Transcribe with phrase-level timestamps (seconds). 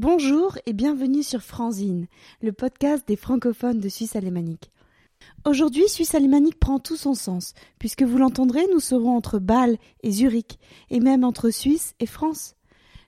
[0.00, 2.06] Bonjour et bienvenue sur Franzine,
[2.40, 4.70] le podcast des francophones de Suisse alémanique.
[5.44, 10.12] Aujourd'hui, Suisse alémanique prend tout son sens, puisque vous l'entendrez, nous serons entre Bâle et
[10.12, 12.54] Zurich, et même entre Suisse et France.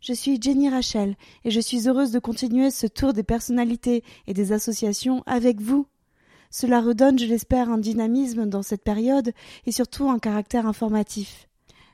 [0.01, 1.15] Je suis Jenny Rachel,
[1.45, 5.87] et je suis heureuse de continuer ce tour des personnalités et des associations avec vous.
[6.51, 9.31] Cela redonne, je l'espère, un dynamisme dans cette période
[9.65, 11.47] et surtout un caractère informatif.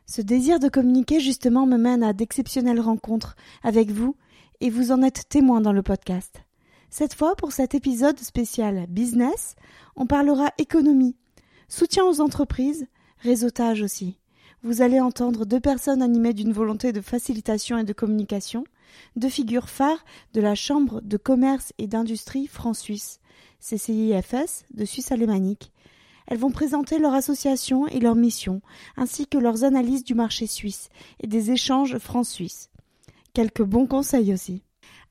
[0.06, 4.16] Ce désir de communiquer justement me mène à d'exceptionnelles rencontres avec vous
[4.60, 6.42] et vous en êtes témoin dans le podcast.
[6.90, 9.54] Cette fois, pour cet épisode spécial business,
[9.96, 11.16] on parlera économie,
[11.68, 12.86] soutien aux entreprises,
[13.18, 14.18] réseautage aussi.
[14.62, 18.64] Vous allez entendre deux personnes animées d'une volonté de facilitation et de communication,
[19.16, 23.20] deux figures phares de la Chambre de commerce et d'industrie France-Suisse,
[23.60, 25.72] CCIFS de Suisse alémanique.
[26.26, 28.60] Elles vont présenter leur association et leur mission,
[28.96, 30.88] ainsi que leurs analyses du marché suisse
[31.20, 32.70] et des échanges France-Suisse.
[33.36, 34.62] Quelques bons conseils aussi.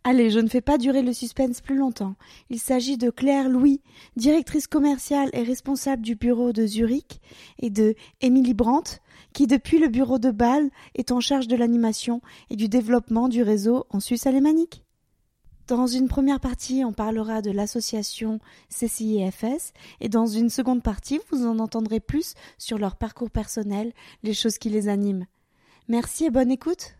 [0.04, 2.16] Allez, je ne fais pas durer le suspense plus longtemps.
[2.50, 3.84] Il s'agit de Claire Louis,
[4.16, 7.22] directrice commerciale et responsable du bureau de Zurich,
[7.60, 9.00] et de Émilie Brandt,
[9.34, 13.44] qui depuis le bureau de Bâle est en charge de l'animation et du développement du
[13.44, 14.84] réseau en Suisse alémanique.
[15.68, 18.40] Dans une première partie, on parlera de l'association
[18.70, 24.34] CCIFS et dans une seconde partie, vous en entendrez plus sur leur parcours personnel, les
[24.34, 25.28] choses qui les animent.
[25.88, 26.96] Merci et bonne écoute.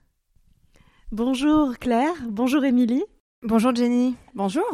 [1.16, 3.06] Bonjour Claire, bonjour Émilie.
[3.42, 4.66] Bonjour Jenny, bonjour.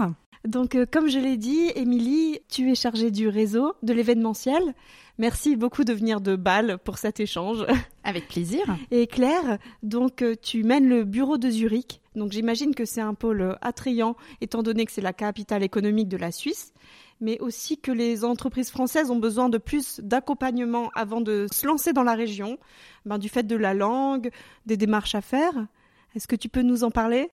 [0.44, 4.73] Donc euh, comme je l'ai dit, Émilie, tu es chargée du réseau, de l'événementiel.
[5.20, 7.64] Merci beaucoup de venir de Bâle pour cet échange.
[8.03, 8.64] Avec plaisir.
[8.89, 12.02] Et Claire, donc euh, tu mènes le bureau de Zurich.
[12.16, 16.17] Donc j'imagine que c'est un pôle attrayant étant donné que c'est la capitale économique de
[16.17, 16.73] la Suisse,
[17.20, 21.94] mais aussi que les entreprises françaises ont besoin de plus d'accompagnement avant de se lancer
[21.94, 22.58] dans la région,
[23.05, 24.32] ben, du fait de la langue,
[24.65, 25.67] des démarches à faire.
[26.16, 27.30] Est-ce que tu peux nous en parler?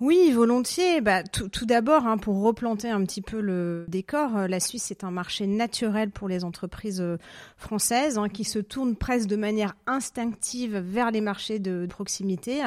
[0.00, 1.00] Oui, volontiers.
[1.00, 5.02] Bah, tout, d'abord, hein, pour replanter un petit peu le décor, euh, la Suisse est
[5.02, 7.16] un marché naturel pour les entreprises euh,
[7.56, 12.62] françaises hein, qui se tournent presque de manière instinctive vers les marchés de proximité.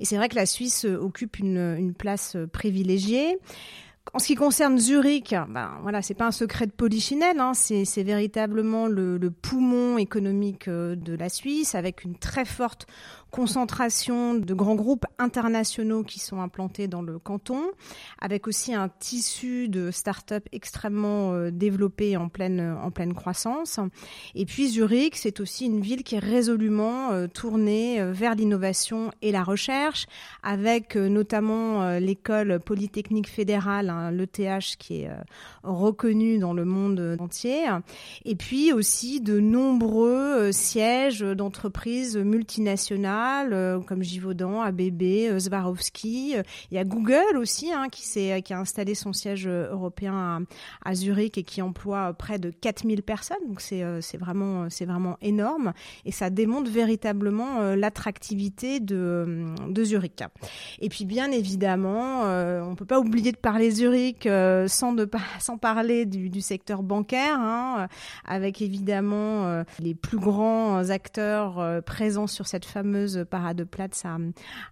[0.00, 3.38] Et c'est vrai que la Suisse euh, occupe une, place privilégiée.
[4.14, 8.02] En ce qui concerne Zurich, ben voilà, c'est pas un secret de polichinelle, hein, c'est
[8.02, 12.86] véritablement le, le, poumon économique de la Suisse, avec une très forte
[13.32, 17.62] concentration de grands groupes internationaux qui sont implantés dans le canton,
[18.20, 23.80] avec aussi un tissu de start-up extrêmement euh, développé en pleine, en pleine croissance.
[24.34, 29.10] Et puis Zurich, c'est aussi une ville qui est résolument euh, tournée euh, vers l'innovation
[29.22, 30.06] et la recherche,
[30.42, 35.10] avec notamment l'école polytechnique fédérale, hein, l'ETH, qui est
[35.62, 37.64] reconnue dans le monde entier,
[38.26, 43.21] et puis aussi de nombreux sièges d'entreprises multinationales
[43.52, 46.34] euh, comme Givaudan, ABB, euh, Swarovski.
[46.36, 50.44] Euh, il y a Google aussi hein, qui, a installé son siège européen
[50.84, 53.36] à, Zurich et qui emploie près de 4000 personnes.
[53.48, 53.82] Donc c'est,
[54.18, 55.72] vraiment, énorme
[56.04, 60.22] et ça démontre véritablement l'attractivité de, Zurich.
[60.80, 64.28] Et puis bien évidemment, on ne peut pas oublier de parler Zurich
[64.66, 67.88] sans, parler du, du secteur bancaire, hein,
[68.24, 74.16] avec évidemment les plus grands acteurs présents sur cette fameuse Parade Platz à,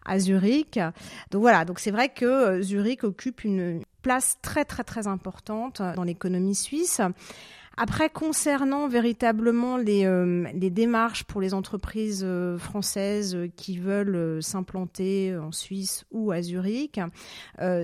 [0.05, 0.79] à Zurich.
[1.31, 5.83] Donc voilà, donc c'est vrai que euh, Zurich occupe une place très très très importante
[5.97, 7.01] dans l'économie suisse.
[7.77, 14.43] Après, concernant véritablement les, euh, les démarches pour les entreprises euh, françaises euh, qui veulent
[14.43, 17.01] s'implanter en Suisse ou à Zurich,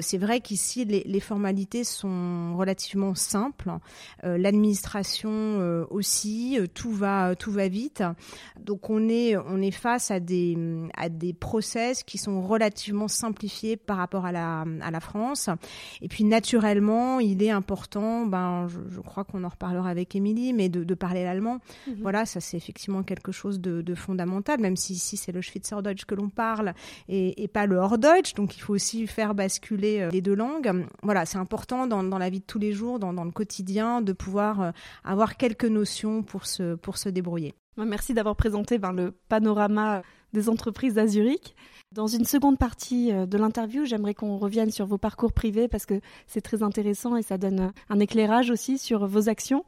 [0.01, 3.71] c'est vrai qu'ici les, formalités sont relativement simples.
[4.23, 8.03] L'administration aussi, tout va tout va vite.
[8.61, 10.57] Donc on est on est face à des
[10.97, 15.49] à des process qui sont relativement simplifiés par rapport à la à la France.
[16.03, 19.51] Et puis naturellement, il est important, ben je, je crois qu'on en
[19.85, 21.59] avec Émilie, mais de, parler l'allemand.
[21.87, 21.97] Mhm.
[22.01, 26.15] Voilà, ça c'est effectivement quelque chose de, fondamental, même si ici c'est le Schweizerdeutsch que
[26.15, 26.73] l'on parle
[27.09, 30.87] et, pas le Horddeutsch, donc il faut aussi faire basculer euh, les deux langues.
[31.03, 34.61] Voilà, c'est important dans, la vie de tous les jours, dans, le quotidien, de pouvoir
[34.61, 34.71] euh,
[35.05, 37.55] avoir quelques notions pour se, pour se débrouiller.
[37.77, 40.03] Merci d'avoir présenté ben, le panorama
[40.33, 41.55] des entreprises à Zurich.
[41.93, 45.87] Dans une seconde partie euh, de l'interview, j'aimerais qu'on revienne sur vos parcours privés parce
[45.87, 49.65] que c'est très intéressant et ça donne un éclairage aussi sur vos actions.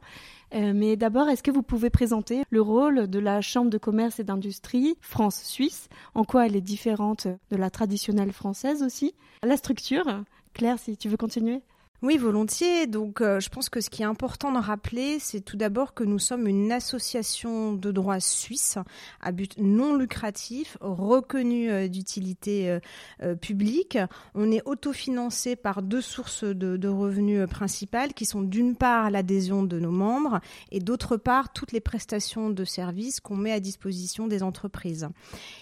[0.53, 4.19] Euh, mais d'abord, est-ce que vous pouvez présenter le rôle de la Chambre de commerce
[4.19, 5.87] et d'industrie France-Suisse?
[6.13, 9.15] En quoi elle est différente de la traditionnelle française aussi?
[9.41, 10.23] La structure
[10.53, 11.61] Claire, si tu veux continuer
[12.01, 12.87] Oui, volontiers.
[12.87, 16.05] Donc, euh, je pense que ce qui est important de rappeler, c'est tout d'abord que
[16.05, 18.77] nous sommes une association de droit suisse
[19.19, 22.79] à but non lucratif, reconnue euh, d'utilité
[23.21, 23.97] euh, publique.
[24.33, 29.63] On est autofinancé par deux sources de, de revenus principales, qui sont d'une part l'adhésion
[29.63, 30.39] de nos membres
[30.71, 35.09] et d'autre part toutes les prestations de services qu'on met à disposition des entreprises.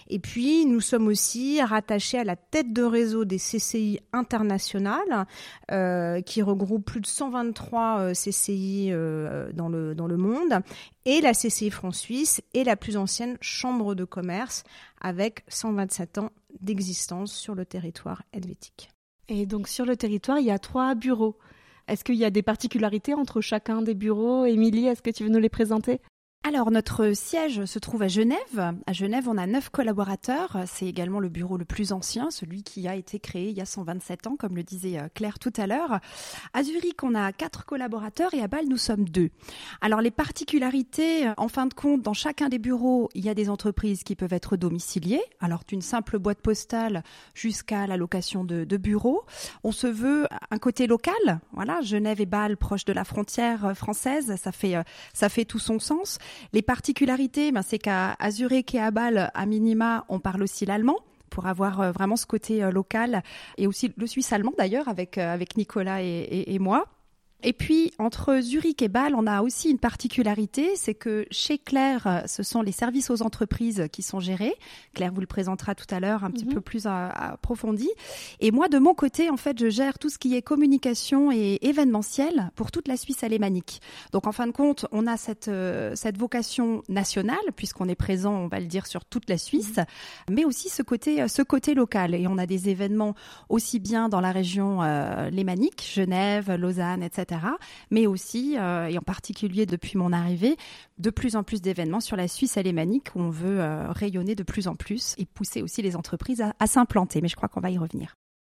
[0.06, 5.26] Et puis, nous sommes aussi rattachés à la tête de réseau des CCI internationales
[6.28, 10.60] qui regroupe plus de 123 euh, CCI euh, dans le, dans le monde.
[11.06, 14.62] Et la CCI France-Suisse est la plus ancienne chambre de commerce
[15.00, 16.30] avec 127 ans
[16.60, 18.90] d'existence sur le territoire helvétique.
[19.28, 21.38] Et donc sur le territoire, il y a trois bureaux.
[21.88, 24.44] Est-ce qu'il y a des particularités entre chacun des bureaux?
[24.44, 25.98] Émilie, est-ce que tu veux nous les présenter?
[26.44, 28.72] Alors, notre siège se trouve à Genève.
[28.86, 30.56] À Genève, on a neuf collaborateurs.
[30.66, 33.66] C'est également le bureau le plus ancien, celui qui a été créé il y a
[33.66, 35.98] 127 ans, comme le disait euh, Claire tout à l'heure.
[36.54, 39.28] À Zurich, on a quatre collaborateurs et à Bâle, nous sommes deux.
[39.82, 43.34] Alors, les particularités, euh, en fin de compte, dans chacun des bureaux, il y a
[43.34, 45.22] des entreprises qui peuvent être domiciliées.
[45.40, 47.02] Alors, d'une simple boîte postale
[47.34, 49.24] jusqu'à la location de, de bureaux.
[49.64, 51.40] On se veut un côté local.
[51.52, 54.34] Voilà, Genève et Bâle, proches de la frontière euh, française.
[55.12, 56.18] Ça fait tout son sens.
[56.52, 60.96] Les particularités, ben, c'est qu'à Zurich et à Bâle, à minima, on parle aussi l'allemand
[61.28, 63.22] pour avoir euh, vraiment ce côté euh, local
[63.56, 66.86] et aussi le suisse allemand d'ailleurs avec euh, avec Nicolas et moi.
[67.44, 72.24] Et puis, entre Zurich et Bâle, on a aussi une particularité, c'est que chez Claire,
[72.26, 74.54] ce sont les services aux entreprises qui sont gérés.
[74.92, 76.54] Claire vous le présentera tout à l'heure un petit mhm.
[76.54, 77.88] peu plus approfondi.
[78.40, 81.60] Et moi, de mon côté, en fait, je gère tout ce qui est communication et
[81.62, 83.82] événementiel pour toute la Suisse alémanique.
[84.12, 88.34] Donc, en fin de compte, on a cette, euh, cette vocation nationale, puisqu'on est présent,
[88.34, 90.34] on va le dire, sur toute la Suisse, mhm.
[90.34, 92.16] mais aussi ce côté, ce côté local.
[92.16, 93.14] Et on a des événements
[93.48, 97.27] aussi bien dans la région euh, lémanique, Genève, Lausanne, etc
[97.90, 100.56] mais aussi, euh, et en particulier depuis mon arrivée,
[100.98, 104.42] de plus en plus d'événements sur la Suisse alémanique où on veut euh, rayonner de
[104.42, 107.20] plus en plus et pousser aussi les entreprises à s'implanter.
[107.20, 108.14] Mais je crois qu'on va y revenir.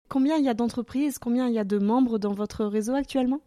[0.10, 3.42] Combien il y a d'entreprises, combien il y a de membres dans votre réseau actuellement?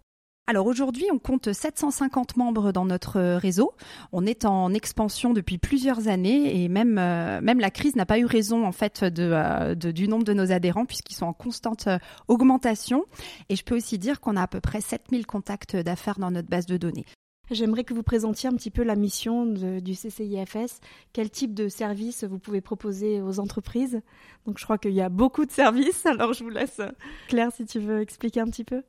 [0.46, 3.72] Alors aujourd'hui, on compte 750 membres dans notre réseau.
[4.12, 8.18] On est en expansion depuis plusieurs années et même euh, même la crise n'a pas
[8.18, 11.86] eu raison en fait euh, de, du nombre de nos adhérents puisqu'ils sont en constante
[11.86, 11.98] euh,
[12.28, 13.06] augmentation.
[13.48, 16.50] Et je peux aussi dire qu'on a à peu près 7000 contacts d'affaires dans notre
[16.50, 17.06] base de données.
[17.50, 20.80] J'aimerais que vous présentiez un petit peu la mission du CCIFS.
[21.14, 24.02] Quel type de services vous pouvez proposer aux entreprises?
[24.44, 26.04] Donc je crois qu'il y a beaucoup de services.
[26.04, 26.82] Alors je vous laisse
[27.28, 28.82] Claire si tu veux expliquer un petit peu.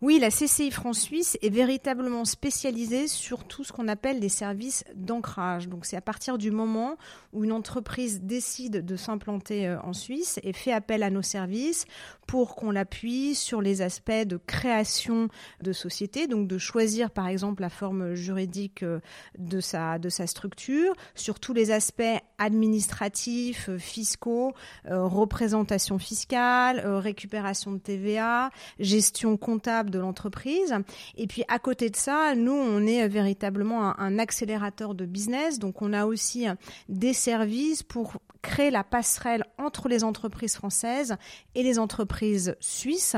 [0.00, 4.84] Oui, la CCI France Suisse est véritablement spécialisée sur tout ce qu'on appelle des services
[4.94, 5.68] d'ancrage.
[5.68, 6.96] Donc c'est à partir du moment
[7.32, 11.84] où une entreprise décide de s'implanter euh, en Suisse et fait appel à nos services
[12.28, 15.30] pour qu'on l'appuie sur les aspects de création
[15.62, 19.00] de société, donc de choisir par exemple la forme juridique euh,
[19.36, 22.02] de sa, de sa structure, sur tous les aspects
[22.38, 24.52] administratifs, euh, fiscaux,
[24.84, 30.74] représentation fiscale, récupération de TVA, gestion comptable de l'entreprise.
[31.16, 35.58] Et puis à côté de ça, nous, on est véritablement un, accélérateur de business.
[35.58, 36.46] Donc on a aussi
[36.88, 38.14] des services pour
[38.48, 41.16] créer la passerelle entre les entreprises françaises
[41.54, 43.14] et les entreprises suisses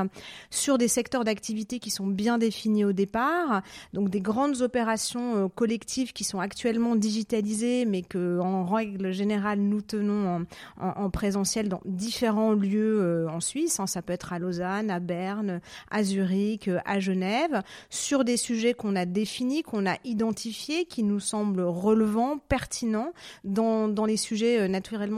[0.51, 3.63] sur des secteurs d'activité qui sont bien définis au départ.
[3.93, 9.61] Donc des grandes opérations euh, collectives qui sont actuellement digitalisées, mais que en règle générale
[9.61, 10.45] nous tenons
[10.81, 13.79] en, présentiel dans différents lieux euh, en Suisse.
[13.79, 13.87] Hein.
[13.87, 15.61] Ça peut être à Lausanne, à Berne,
[15.93, 21.21] à Zurich, à Genève sur des sujets qu'on a définis, qu'on a identifiés, qui nous
[21.21, 23.13] semblent relevants, pertinents
[23.45, 24.69] dans, les sujets euh,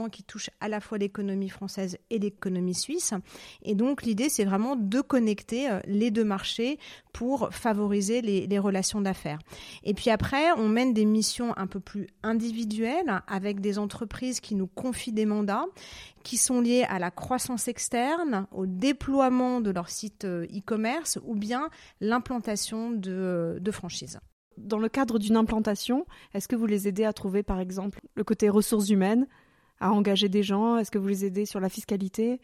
[0.09, 3.13] qui touchent à la fois l'économie française et l'économie suisse.
[3.63, 6.79] Et donc l'idée, c'est vraiment de connecter euh, les deux marchés
[7.11, 9.39] pour favoriser les, relations d'affaires.
[9.83, 14.55] Et puis après, on mène des missions un peu plus individuelles avec des entreprises qui
[14.55, 15.65] nous confient des mandats
[16.23, 21.35] qui sont liées à la croissance externe, au déploiement de leur site euh, e-commerce ou
[21.35, 21.69] bien
[21.99, 24.19] l'implantation de franchises.
[24.57, 28.23] Dans le cadre d'une implantation, est-ce que vous les aidez à trouver par exemple le
[28.23, 29.27] côté ressources humaines,
[29.83, 30.77] à engager des gens?
[30.77, 32.39] Est-ce que vous les aidez sur la fiscalité?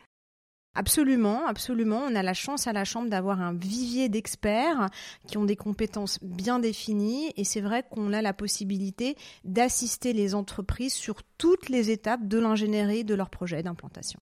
[0.76, 2.02] Absolument, absolument.
[2.06, 4.90] On a la chance à la Chambre d'avoir un vivier d'experts
[5.26, 9.16] qui ont des compétences bien définies et c'est vrai qu'on a la possibilité
[9.46, 14.20] d'assister les entreprises sur toutes les étapes de l'ingénierie de leur projet d'implantation.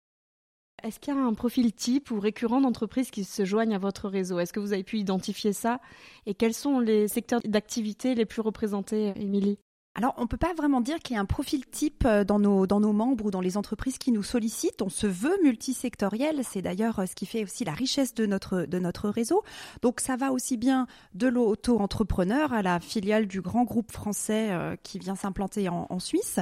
[0.83, 4.07] Est-ce qu'il y a un profil type ou récurrent d'entreprises qui se joignent à votre
[4.07, 4.37] réseau?
[4.39, 5.81] Est-ce que vous avez pu identifier ça?
[6.27, 9.57] Et quels sont les secteurs d'activité les plus représentés, Émilie?
[9.97, 12.67] Alors, on peut pas vraiment dire qu'il y a un profil type euh, dans nos,
[12.67, 14.83] dans nos membres ou dans les entreprises qui nous sollicitent.
[14.83, 16.41] On se veut multisectoriel.
[16.43, 19.43] C'est d'ailleurs euh, ce qui fait aussi la richesse de notre, de notre réseau.
[19.81, 20.85] Donc, ça va aussi bien
[21.15, 26.39] de l'auto-entrepreneur à la filiale du grand groupe français euh, qui vient s'implanter en, Suisse.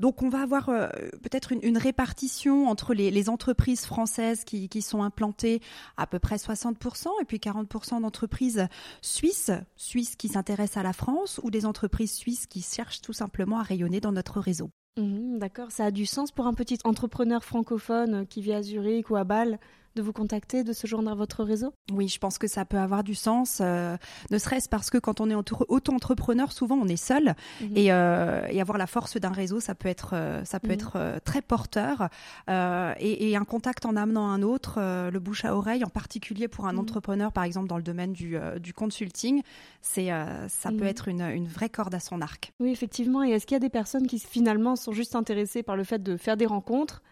[0.00, 4.82] Donc, on va avoir peut-être une, une, répartition entre les, les entreprises françaises qui, qui,
[4.82, 5.60] sont implantées
[5.96, 8.66] à peu près 60% et puis 40% d'entreprises
[9.00, 13.58] suisses, suisses qui s'intéressent à la France ou des entreprises suisses qui cherchent tout simplement
[13.58, 14.70] à rayonner dans notre réseau.
[14.98, 19.10] Mhm, d'accord, ça a du sens pour un petit entrepreneur francophone qui vit à Zurich
[19.10, 19.58] ou à Bâle?
[19.96, 21.74] De vous contacter, de se joindre à votre réseau?
[21.92, 23.96] Oui, je pense que ça peut avoir du sens, euh,
[24.30, 27.74] ne serait-ce parce que quand on est auto-entrepreneur, souvent on est seul mhm.
[27.76, 30.74] euh, et, avoir la force d'un réseau, ça peut être, euh, ça peut mhm.
[30.74, 32.08] être très porteur
[32.48, 36.74] et, un contact en amenant un autre, le bouche à oreille, en particulier pour un
[36.74, 36.78] mhm.
[36.80, 39.42] entrepreneur, par exemple dans le domaine du, du consulting,
[39.80, 40.10] c'est,
[40.48, 42.52] ça peut être une, une vraie corde à son arc.
[42.60, 43.24] Oui, effectivement.
[43.24, 46.02] Et est-ce qu'il y a des personnes qui finalement sont juste intéressées par le fait
[46.02, 47.02] de faire des rencontres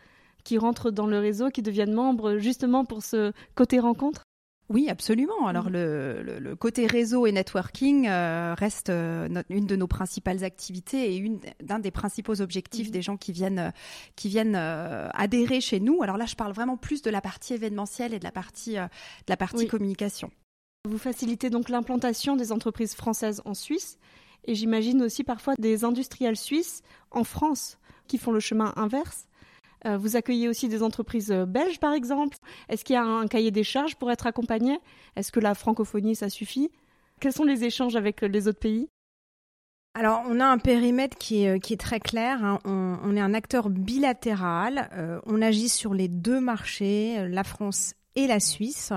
[0.44, 4.22] qui rentrent dans le réseau, qui deviennent membres justement pour ce côté rencontre?
[4.70, 5.46] Oui, absolument.
[5.46, 5.72] Alors mhm.
[5.72, 11.40] le, côté réseau et networking euh, reste euh, une de nos principales activités et une
[11.62, 12.92] d'un des principaux objectifs mhm.
[12.92, 13.72] des gens qui viennent
[14.16, 16.02] qui viennent euh, adhérer chez nous.
[16.02, 18.88] Alors là, je parle vraiment plus de la partie événementielle et de la partie de
[19.28, 20.30] la partie communication.
[20.88, 23.98] Vous facilitez donc l'implantation des entreprises françaises en Suisse
[24.44, 29.33] et j'imagine aussi parfois des industriels suisses en France qui font le chemin inverse euh,
[29.98, 32.36] vous accueillez aussi des entreprises euh, belges, par exemple.
[32.68, 34.78] Est-ce qu'il y a un cahier des charges pour être accompagné?
[35.16, 36.70] Est-ce que la francophonie, ça suffit?
[37.20, 38.88] Quels sont les échanges avec euh, les autres pays?
[39.94, 42.44] Alors, on a un périmètre qui est, qui est très clair.
[42.44, 42.58] Hein.
[42.64, 44.90] On, est un acteur bilatéral.
[45.24, 48.92] on agit sur les deux marchés, la France et la Suisse,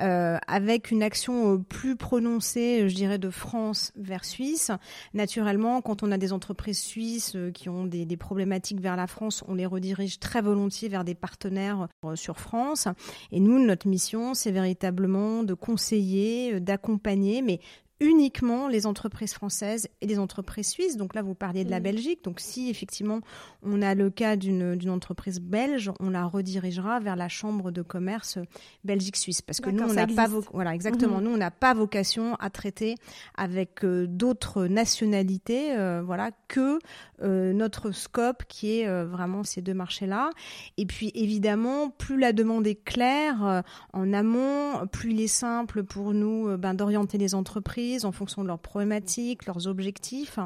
[0.00, 4.70] euh, avec une action euh, plus prononcée, je dirais, de France vers Suisse.
[5.14, 9.06] Naturellement, quand on a des entreprises suisses euh, qui ont des, des problématiques vers la
[9.06, 12.88] France, on les redirige très volontiers vers des partenaires sur France.
[13.30, 17.60] Et nous, notre mission, c'est véritablement de conseiller, d'accompagner, mais
[18.02, 20.96] uniquement les entreprises françaises et les entreprises suisses.
[20.96, 22.24] Donc là, vous parliez de la Belgique.
[22.24, 23.20] Donc si effectivement
[23.62, 28.38] on a le cas d'une entreprise belge, on la redirigera vers la chambre de commerce
[28.84, 29.40] Belgique-Suisse.
[29.40, 31.18] Parce que nous, on n'a pas, voilà, exactement.
[31.18, 31.24] Mhm.
[31.24, 32.96] Nous, on n'a pas vocation à traiter
[33.36, 36.80] avec euh, d'autres nationalités, euh, voilà, que
[37.22, 40.30] euh, notre scope qui est vraiment ces deux marchés-là.
[40.76, 46.14] Et puis évidemment, plus la demande est claire en amont, plus il est simple pour
[46.14, 50.38] nous ben, d'orienter les entreprises en fonction de leurs problématiques, leurs objectifs,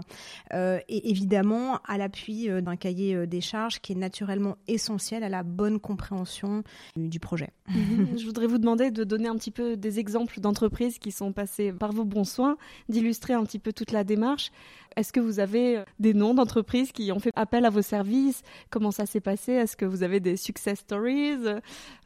[0.53, 5.25] euh, et évidemment à l'appui euh, d'un cahier euh, des charges qui est naturellement essentiel
[5.25, 6.63] à la bonne compréhension
[6.97, 7.51] du projet.
[7.69, 8.09] Mhm.
[8.19, 11.73] Je voudrais vous demander de donner un petit peu des exemples d'entreprises qui sont passées
[11.73, 12.57] par vos bons soins,
[12.89, 14.51] d'illustrer un petit peu toute la démarche.
[14.97, 18.43] Est-ce que vous avez des noms d'entreprises qui ont fait appel à vos services?
[18.71, 19.53] Comment ça s'est passé?
[19.53, 21.37] Est-ce que vous avez des success stories?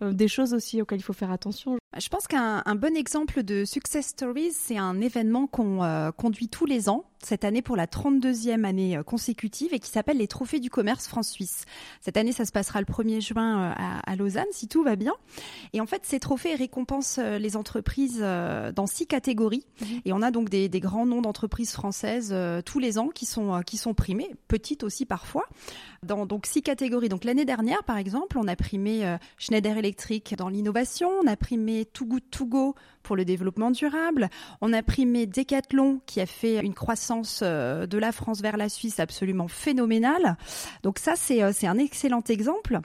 [0.01, 1.79] Des choses aussi auxquelles il faut faire attention.
[1.97, 6.67] Je pense qu'un bon exemple de success stories, c'est un événement qu'on euh, conduit tous
[6.67, 10.61] les ans cette année pour la 32e année euh, consécutive et qui s'appelle les Trophées
[10.61, 11.65] du commerce France-Suisse.
[12.01, 13.75] Cette année, ça se passera le 1er juin euh,
[14.07, 15.13] à, Lausanne, si tout va bien.
[15.73, 19.65] Et en fait, ces trophées récompensent euh, les entreprises dans six catégories.
[19.81, 20.01] Mhm.
[20.05, 22.35] Et on a donc des, des grands noms d'entreprises françaises
[22.65, 25.45] tous les ans qui sont, qui sont primés, petites aussi parfois,
[26.03, 27.09] dans donc six catégories.
[27.09, 31.85] Donc l'année dernière, par exemple, on a primé Schneider Electric dans l'innovation, on a primé
[31.85, 34.29] Too Good To Go pour le développement durable,
[34.61, 37.10] on a primé Decathlon qui a fait une croissance
[37.43, 40.37] euh, de la France vers la Suisse absolument phénoménal.
[40.83, 42.81] Donc ça, c'est euh, un excellent exemple.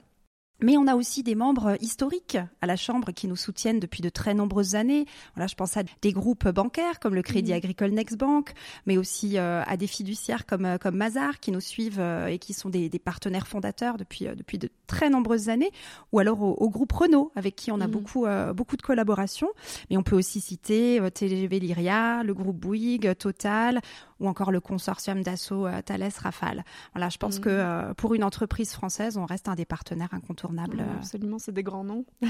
[0.62, 4.10] Mais on a aussi des membres historiques à la Chambre qui nous soutiennent depuis de
[4.10, 5.06] très nombreuses années.
[5.36, 7.58] Voilà, je pense à des groupes bancaires comme le Crédit mhm.
[7.58, 8.54] Agricole Next Bank,
[8.86, 12.54] mais aussi euh, à des fiduciaires comme, comme Mazar qui nous suivent euh, et qui
[12.54, 15.72] sont des, des partenaires fondateurs depuis, depuis de très nombreuses années.
[16.14, 17.92] Ou alors au, groupe Renault avec qui on a mhm.
[17.92, 19.50] beaucoup, beaucoup de collaborations.
[19.90, 23.82] Mais on peut aussi citer TGV Lyria, le groupe Bouygues, Total
[24.20, 26.64] ou encore le consortium d'assaut Thales Rafale.
[26.94, 27.44] Voilà, je pense mhm.
[27.44, 30.98] que pour une entreprise française, on reste un des partenaires incontournables euh.
[30.98, 32.06] absolument, c'est des grands noms.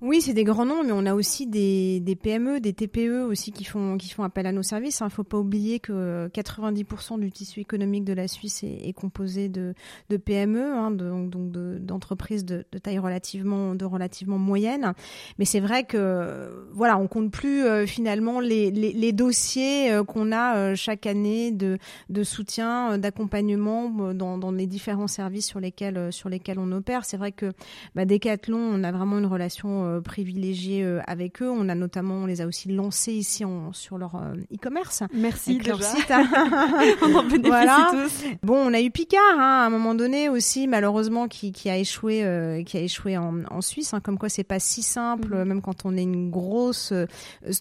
[0.00, 3.50] Oui, c'est des grands noms, mais on a aussi des, des, PME, des TPE aussi
[3.50, 5.00] qui font, qui font appel à nos services.
[5.00, 8.92] Il ne faut pas oublier que 90% du tissu économique de la Suisse est, est
[8.92, 9.74] composé de,
[10.08, 11.50] de PME, hein, donc
[11.80, 14.92] d'entreprises de, de, taille relativement, de relativement moyenne.
[15.40, 20.04] Mais c'est vrai que voilà, on compte plus euh, finalement les, les, les dossiers euh,
[20.04, 21.76] qu'on a euh, chaque année de,
[22.08, 27.04] de soutien, d'accompagnement dans, dans les différents services sur lesquels, sur lesquels on opère.
[27.04, 27.52] C'est vrai que
[27.96, 31.50] bah, Decathlon, on a vraiment une relation privilégiés avec eux.
[31.50, 34.16] On a notamment, on les a aussi lancés ici en, sur leur
[34.54, 35.02] e-commerce.
[35.12, 35.70] Merci déjà.
[35.70, 36.10] Leur site.
[37.02, 37.88] on en bénéficie Voilà.
[37.92, 38.24] tous.
[38.42, 41.76] Bon, on a eu Picard hein, à un moment donné aussi, malheureusement, qui, qui a
[41.78, 43.94] échoué, euh, qui a échoué en, en Suisse.
[43.94, 45.44] Hein, comme quoi, c'est pas si simple, Mhm.
[45.44, 47.06] même quand on est une grosse euh,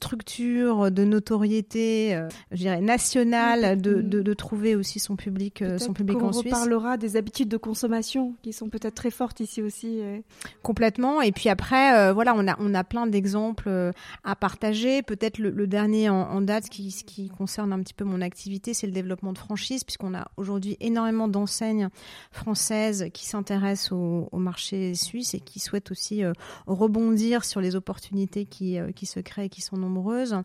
[0.02, 4.10] structure de notoriété, euh, je dirais nationale, de, Mhm.
[4.10, 6.46] de, de trouver aussi son public, euh, son public en Suisse.
[6.54, 10.00] reparlera des habitudes de consommation qui sont peut-être très fortes ici aussi.
[10.02, 10.20] euh.
[10.64, 11.22] Complètement.
[11.22, 13.92] Et puis après, euh, voilà, on a plein d'exemples euh,
[14.24, 15.04] à partager.
[15.04, 19.34] Peut-être le, dernier en, date qui concerne un petit peu mon activité, c'est le développement
[19.34, 21.90] de franchise, puisqu'on a aujourd'hui énormément d'enseignes
[22.32, 26.34] françaises qui s'intéressent au, au marché suisse et qui souhaitent aussi euh,
[26.66, 30.38] rebondir sur les opportunités qui euh, qui se créent et qui sont nombreuses.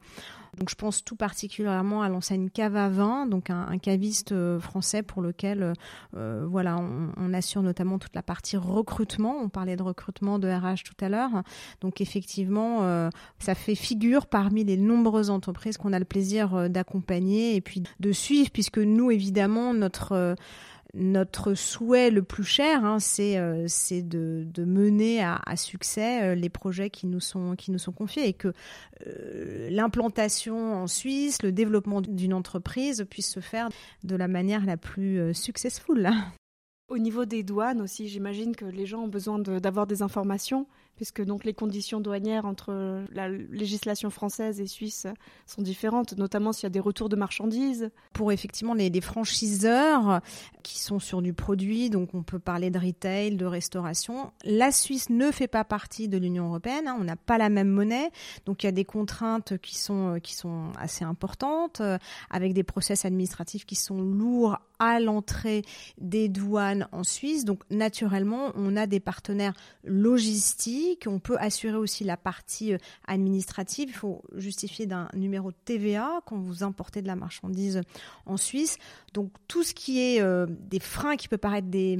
[0.58, 5.02] Donc je pense tout particulièrement à l'enseigne Cava 20, donc un, un caviste euh, français
[5.02, 5.72] pour lequel euh,
[6.14, 9.38] euh, voilà, on, assure notamment toute la partie recrutement.
[9.42, 11.42] On parlait de recrutement de RH tout à l'heure.
[11.80, 17.62] Donc effectivement, ça fait figure parmi les nombreuses entreprises qu'on a le plaisir d'accompagner et
[17.62, 20.36] puis de suivre, puisque nous, évidemment, notre
[20.94, 26.90] notre souhait le plus cher, hein, c'est euh, de, mener à, succès euh, les projets
[26.90, 27.56] qui nous sont
[27.94, 28.52] confiés et que
[29.06, 33.70] euh, l'implantation en Suisse, le développement d'une entreprise puisse se faire
[34.04, 36.10] de la manière la plus successful.
[36.88, 41.24] Au niveau des douanes aussi, j'imagine que les gens ont besoin d'avoir des informations, puisque
[41.24, 45.06] donc les conditions douanières entre la législation française et suisse
[45.46, 47.90] sont différentes, notamment s'il y a des retours de marchandises.
[48.12, 50.20] pour effectivement les, franchiseurs
[50.62, 54.32] qui sont sur du produit, donc on peut parler de retail, de restauration.
[54.44, 57.68] La Suisse ne fait pas partie de l'Union européenne, hein, on n'a pas la même
[57.68, 58.10] monnaie,
[58.46, 61.98] donc il y a des contraintes qui sont qui sont assez importantes, euh,
[62.30, 65.62] avec des process administratifs qui sont lourds à l'entrée
[65.98, 67.44] des douanes en Suisse.
[67.44, 73.88] Donc naturellement, on a des partenaires logistiques, on peut assurer aussi la partie euh, administrative.
[73.88, 77.80] Il faut justifier d'un numéro de TVA quand vous importez de la marchandise
[78.26, 78.78] en Suisse.
[79.14, 81.98] Donc tout ce qui est euh, des freins qui peut paraître des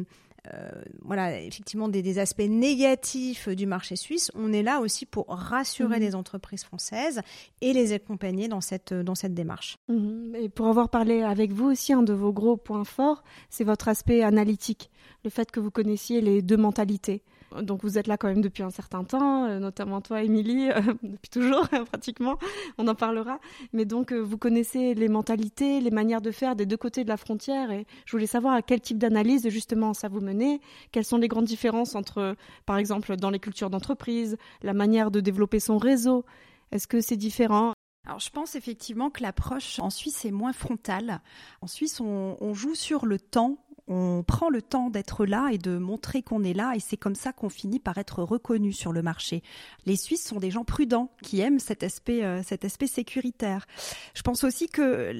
[0.52, 0.70] euh,
[1.02, 5.98] voilà effectivement des, des aspects négatifs du marché suisse, on est là aussi pour rassurer
[5.98, 6.02] Mhm.
[6.02, 7.20] les entreprises françaises
[7.60, 9.76] et les accompagner dans cette dans cette démarche.
[9.88, 10.34] Mhm.
[10.34, 13.86] Et pour avoir parlé avec vous aussi, un de vos gros points forts, c'est votre
[13.86, 14.90] aspect analytique,
[15.24, 17.22] le fait que vous connaissiez les deux mentalités.
[17.60, 20.80] Donc vous êtes là quand même depuis un certain temps, euh, notamment toi, Émilie, euh,
[21.02, 22.38] depuis toujours pratiquement,
[22.78, 23.38] on en parlera.
[23.72, 27.08] Mais donc euh, vous connaissez les mentalités, les manières de faire des deux côtés de
[27.08, 30.60] la frontière et je voulais savoir à quel type d'analyse justement ça vous menait,
[30.90, 32.36] quelles sont les grandes différences entre,
[32.66, 36.24] par exemple, dans les cultures d'entreprise, la manière de développer son réseau?
[36.70, 37.74] Est-ce que c'est différent?
[38.06, 41.20] Alors, je pense effectivement que l'approche en Suisse est moins frontale.
[41.60, 43.58] En Suisse, on, on joue sur le temps.
[43.88, 47.14] On prend le temps d'être là et de montrer qu'on est là, et c'est comme
[47.14, 49.42] ça qu'on finit par être reconnu sur le marché.
[49.86, 53.66] Les Suisses sont des gens prudents qui aiment cet aspect, euh, cet aspect sécuritaire.
[54.14, 55.12] Je pense aussi que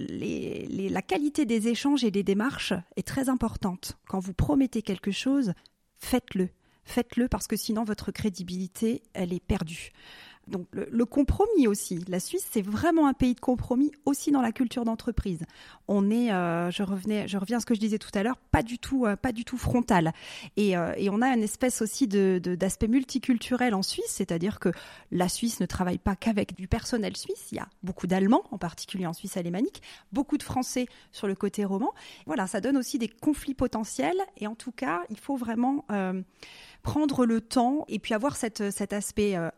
[0.92, 3.98] la qualité des échanges et des démarches est très importante.
[4.06, 5.54] Quand vous promettez quelque chose,
[5.98, 6.48] faites-le.
[6.84, 9.92] Faites-le parce que sinon votre crédibilité, elle est perdue.
[10.48, 12.04] Donc le, compromis aussi.
[12.08, 15.44] La Suisse, c'est vraiment un pays de compromis aussi dans la culture d'entreprise.
[15.88, 18.38] On est, euh, je revenais, je reviens à ce que je disais tout à l'heure,
[18.50, 20.12] pas du tout, euh, pas du tout frontal.
[20.56, 24.70] Et, euh, et on a une espèce aussi d'aspect multiculturel en Suisse, c'est-à-dire que
[25.10, 27.48] la Suisse ne travaille pas qu'avec du personnel suisse.
[27.52, 31.34] Il y a beaucoup d'Allemands, en particulier en Suisse alémanique, beaucoup de Français sur le
[31.34, 31.92] côté roman.
[32.26, 34.20] Voilà, ça donne aussi des conflits potentiels.
[34.38, 35.84] Et en tout cas, il faut vraiment
[36.82, 39.50] prendre le temps et puis avoir cet aspect euh,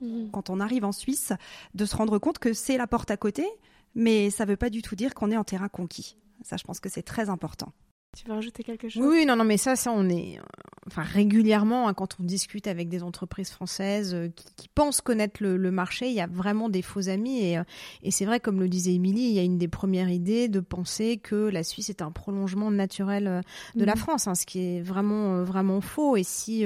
[0.00, 1.32] humble quand on arrive en Suisse,
[1.74, 3.46] de se rendre compte que c'est la porte à côté,
[3.94, 6.16] mais ça ne veut pas du tout dire qu'on est en terrain conquis.
[6.42, 7.72] Ça, je pense que c'est très important.
[8.16, 10.38] Tu veux rajouter quelque chose Oui, non, non, mais ça, ça, on est,
[10.86, 15.42] enfin, régulièrement, hein, quand on discute avec des entreprises françaises euh, qui, qui pensent connaître
[15.42, 17.40] le, le marché, il y a vraiment des faux amis.
[17.44, 17.62] Et, euh,
[18.02, 20.60] et c'est vrai, comme le disait Émilie, il y a une des premières idées de
[20.60, 23.40] penser que la Suisse est un prolongement naturel euh,
[23.74, 23.98] de la Mhm.
[24.00, 26.16] France, hein, ce qui est vraiment, vraiment faux.
[26.16, 26.64] Et si,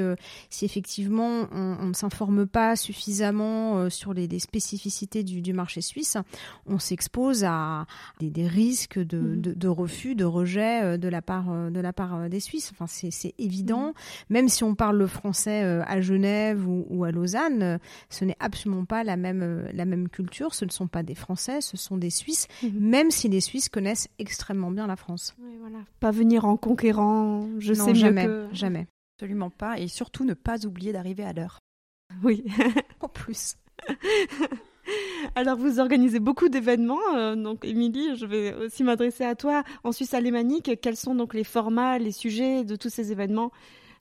[0.51, 6.17] si effectivement on, ne s'informe pas suffisamment sur les, les spécificités du, du marché suisse,
[6.67, 7.87] on s'expose à
[8.21, 9.41] des, des risques de, Mhm.
[9.41, 12.71] de, de refus, de rejet de la part, euh, de la part euh, des Suisses.
[12.73, 13.95] Enfin, c'est c'est évident.
[14.29, 17.79] Même si on parle le français euh, à Genève ou, ou à Lausanne, euh,
[18.11, 20.55] ce n'est absolument pas la même, euh, la même culture.
[20.55, 22.79] Ce ne sont pas des Français, ce sont des Suisses, Mhm.
[22.79, 25.35] même si les Suisses connaissent extrêmement bien la France.
[25.41, 25.79] Oui, voilà.
[26.01, 28.55] Pas venir en conquérant, je non, sais jamais, mieux que...
[28.55, 28.87] jamais.
[29.19, 29.79] Absolument pas.
[29.79, 31.59] Et surtout, ne pas oublier d'arriver à l'heure.
[32.23, 32.45] Oui.
[33.01, 33.57] En plus.
[35.35, 39.63] Alors vous organisez beaucoup d'événements, euh, donc Émilie, je vais aussi m'adresser à toi.
[39.85, 43.51] En Suisse alémanique, quels sont donc les formats, les sujets de tous ces événements?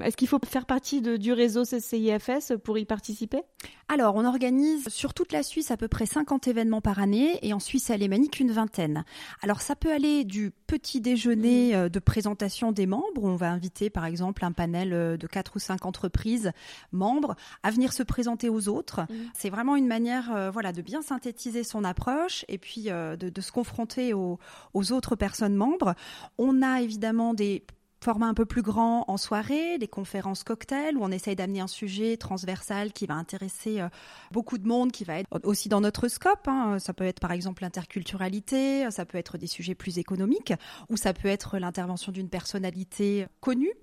[0.04, 3.42] Est-ce qu'il faut faire partie du réseau CCIFS pour y participer?
[3.88, 7.54] Alors, on organise sur toute la Suisse à peu près 50 événements par année et
[7.54, 9.04] en Suisse alémanique une vingtaine.
[9.42, 11.76] Alors, ça peut aller du petit déjeuner mmh.
[11.76, 15.26] euh, de présentation des membres, où on va inviter par exemple un panel euh, de
[15.26, 16.52] 4 ou 5 entreprises
[16.92, 19.02] membres à venir se présenter aux autres.
[19.02, 19.16] Mmh.
[19.34, 23.52] C'est vraiment une manière euh, voilà, de bien synthétiser son approche et puis de, se
[23.52, 24.38] confronter aux,
[24.74, 25.96] aux autres personnes membres.
[26.38, 27.64] On a évidemment des
[28.02, 31.68] format un peu plus grand en soirée, des conférences cocktails où on essaye d'amener un
[31.68, 33.90] sujet transversal qui va intéresser euh,
[34.32, 36.48] beaucoup de monde, qui va être aussi dans notre scope.
[36.48, 36.80] Hein.
[36.80, 40.54] Ça peut être par exemple l'interculturalité, ça peut être des sujets plus économiques,
[40.90, 43.74] ou ça peut être l'intervention d'une personnalité connue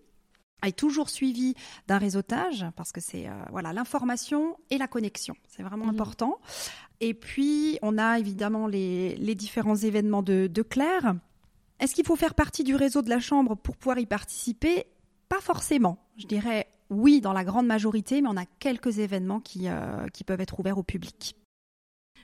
[0.65, 1.55] est toujours suivi
[1.87, 5.91] d'un réseautage parce que c'est euh, voilà l'information et la connexion, c'est vraiment mmh.
[5.91, 6.41] important.
[7.01, 11.15] Et puis on a évidemment les, les différents événements de, de Claire
[11.81, 14.87] est-ce qu'il faut faire partie du réseau de la Chambre pour pouvoir y participer?
[15.29, 15.99] Pas forcément.
[16.17, 20.25] Je dirais oui dans la grande majorité, mais on a quelques événements qui, euh, qui
[20.25, 21.37] peuvent être ouverts au public.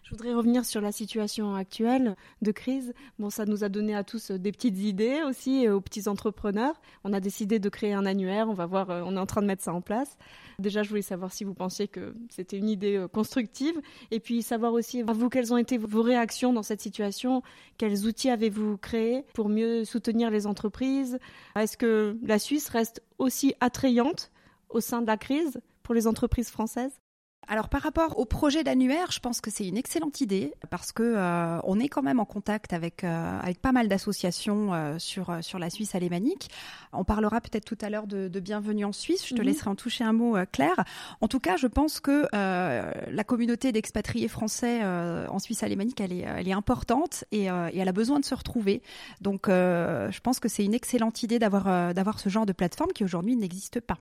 [0.03, 2.93] Je voudrais revenir sur la situation actuelle de crise.
[3.21, 6.75] Bon, ça nous a donné à tous euh, des petites idées aussi, aux petits entrepreneurs.
[7.05, 8.49] On a décidé de créer un annuaire.
[8.49, 10.19] On va voir, euh, on est en train de mettre ça en place.
[10.59, 13.81] Déjà, je voulais savoir si vous pensiez que c'était une idée euh, constructive.
[14.11, 17.43] Et puis, savoir aussi, vous, quelles ont été vos réactions dans cette situation
[17.79, 21.21] Quels outils avez-vous créés pour mieux soutenir les entreprises?
[21.55, 24.33] Est-ce que la Suisse reste aussi attrayante
[24.69, 27.02] au sein de la crise pour les entreprises françaises?
[27.48, 31.02] Alors par rapport au projet d'annuaire, je pense que c'est une excellente idée parce que
[31.02, 35.37] euh, on est quand même en contact avec euh, avec pas mal d'associations euh, sur
[35.42, 36.50] sur la Suisse alémanique.
[36.92, 39.26] On parlera peut-être tout à l'heure de, Bienvenue en Suisse.
[39.26, 39.46] Je te mhm.
[39.46, 40.85] laisserai en toucher un mot, Claire.
[41.20, 46.24] En tout cas, je pense que la communauté d'expatriés français en Suisse alémanique, elle est
[46.26, 48.83] elle est importante et, et, elle a besoin de se retrouver.
[49.20, 53.05] Donc, je pense que c'est une excellente idée d'avoir d'avoir ce genre de plateforme qui
[53.05, 53.98] aujourd'hui n'existe pas.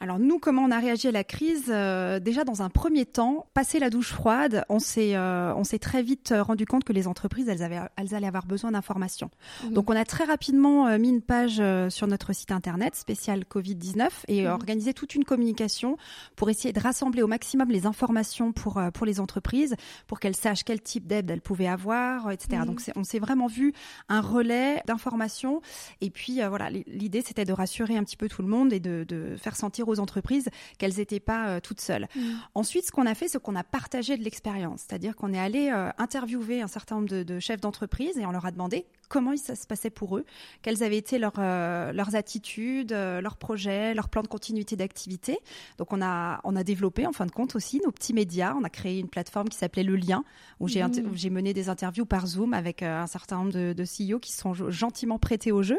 [0.00, 3.46] Alors nous, comment on a réagi à la crise euh, Déjà dans un premier temps,
[3.54, 6.92] passer la douche froide, on s'est euh, on s'est très vite euh, rendu compte que
[6.92, 9.30] les entreprises elles avaient elles allaient avoir besoin d'informations.
[9.70, 14.26] Donc on a très rapidement mis une page sur notre site internet spécial Covid 19
[14.28, 14.50] et mhm.
[14.50, 15.96] organisé toute une communication
[16.36, 19.74] pour essayer de rassembler au maximum les informations pour pour les entreprises
[20.06, 22.62] pour qu'elles sachent quel type d'aide elles pouvaient avoir, etc.
[22.66, 23.72] Donc on s'est vraiment vu
[24.08, 25.62] un relais d'informations
[26.00, 29.04] et puis voilà l'idée c'était de rassurer un petit peu tout le monde et de,
[29.08, 32.08] de faire sentir aux entreprises qu'elles n'étaient pas euh, toutes seules.
[32.14, 32.20] Mm.
[32.54, 35.70] Ensuite, ce qu'on a fait, c'est qu'on a partagé de l'expérience, c'est-à-dire qu'on est allé
[35.70, 39.54] euh, interviewer un certain nombre de, chefs d'entreprise et on leur a demandé comment ça
[39.54, 40.24] se passait pour eux,
[40.62, 45.38] quelles avaient été leurs, euh, leurs attitudes, leurs projets, leurs plans de continuité d'activité.
[45.78, 48.54] Donc on a, on a développé en fin de compte aussi nos petits médias.
[48.58, 50.24] On a créé une plateforme qui s'appelait Le Lien,
[50.60, 51.10] où j'ai, mm.
[51.14, 54.54] j'ai mené des interviews par Zoom avec un certain nombre de, de CEO qui sont
[54.54, 55.78] gentiment prêtés au jeu.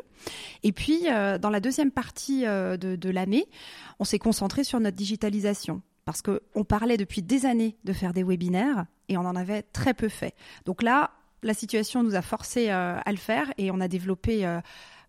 [0.63, 3.47] Et puis dans la deuxième partie de, de l'année,
[3.99, 8.23] on s'est concentré sur notre digitalisation parce qu'on parlait depuis des années de faire des
[8.23, 10.35] webinaires et on en avait très peu fait.
[10.65, 11.11] Donc là,
[11.45, 14.59] la situation nous a forcé euh, à le faire et on a développé euh,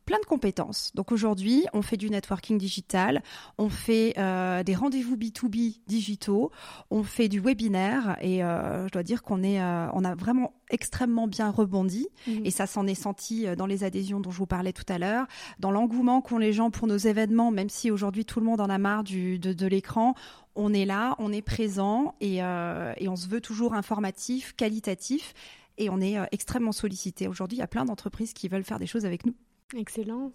[0.06, 0.92] plein de compétences.
[0.94, 3.22] Donc aujourd'hui, on fait du networking digital,
[3.58, 6.52] on fait euh, des rendez-vous B2B digitaux,
[6.90, 10.54] on fait du webinaire et euh, je dois dire qu'on est, euh, on a vraiment
[10.70, 12.46] extrêmement bien rebondi mhm.
[12.46, 15.26] et ça s'en est senti dans les adhésions dont je vous parlais tout à l'heure,
[15.58, 18.70] dans l'engouement qu'ont les gens pour nos événements, même si aujourd'hui tout le monde en
[18.70, 20.14] a marre du, de, de l'écran.
[20.54, 25.34] On est là, on est présent et, et on se veut toujours informatif, qualitatif
[25.78, 27.28] et on est extrêmement sollicité.
[27.28, 29.34] Aujourd'hui, il y a plein d'entreprises qui veulent faire des choses avec nous.
[29.76, 30.32] Excellent.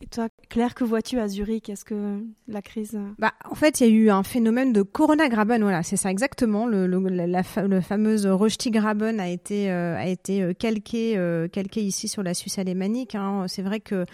[0.00, 1.68] Et toi, Claire, que vois-tu à Zurich?
[1.68, 5.28] Est-ce que la crise Bah, en fait, il y a eu un phénomène de Corona
[5.28, 5.62] Graben.
[5.62, 6.66] Voilà, c'est ça exactement.
[6.66, 8.26] Le, le, la, fameuse
[8.66, 13.14] Graben a été euh, euh, calqué euh, calqué ici sur la Suisse alémanique.
[13.14, 13.44] Hein.
[13.46, 14.06] C'est vrai que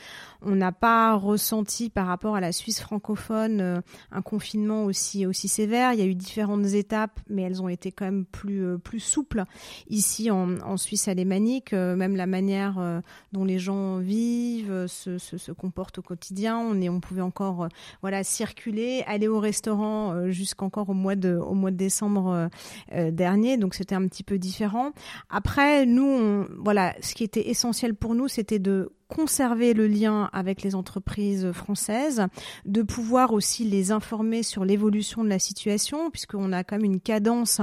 [0.42, 3.80] on n'a pas ressenti par rapport à la Suisse francophone euh,
[4.10, 5.92] un confinement aussi sévère.
[5.92, 9.44] Il y a eu différentes étapes, mais elles ont été quand même plus euh, souples
[9.88, 11.72] ici en, Suisse alémanique.
[11.72, 13.02] Euh, même la manière
[13.32, 16.58] dont les gens vivent, se, se, se, comportent au quotidien.
[16.58, 17.68] On est, on pouvait encore
[18.00, 22.48] voilà circuler, aller au restaurant jusqu'encore au mois de au mois de décembre
[22.92, 23.58] dernier.
[23.58, 24.92] Donc c'était un petit peu différent.
[25.28, 30.62] Après, nous, voilà, ce qui était essentiel pour nous, c'était de conserver le lien avec
[30.62, 32.26] les entreprises françaises,
[32.64, 37.00] de pouvoir aussi les informer sur l'évolution de la situation, puisqu'on a quand même une
[37.00, 37.60] cadence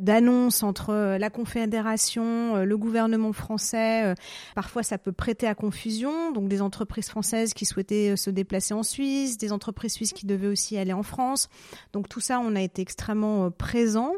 [0.00, 4.14] d'annonces entre la Confédération, le gouvernement français.
[4.54, 6.32] Parfois, ça peut prêter à confusion.
[6.32, 10.48] Donc, des entreprises françaises qui souhaitaient se déplacer en Suisse, des entreprises suisses qui devaient
[10.48, 11.48] aussi aller en France.
[11.92, 14.12] Donc, tout ça, on a été extrêmement présent.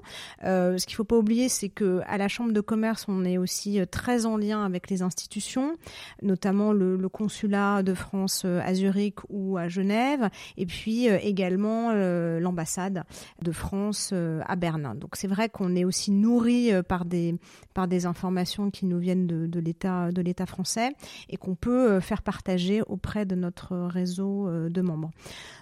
[0.44, 3.38] Euh, ce qu'il faut pas oublier, c'est que à la Chambre de commerce, on est
[3.38, 5.76] aussi très en lien avec les institutions,
[6.22, 13.04] notamment le, consulat de France à Zurich ou à Genève, et puis également l'ambassade
[13.40, 14.94] de France à Berlin.
[14.94, 17.36] Donc c'est vrai qu'on est aussi nourri par des
[17.74, 19.60] par des informations qui nous viennent de, de
[20.22, 20.90] l'État français
[21.28, 25.10] et qu'on peut faire partager auprès de notre réseau de membres.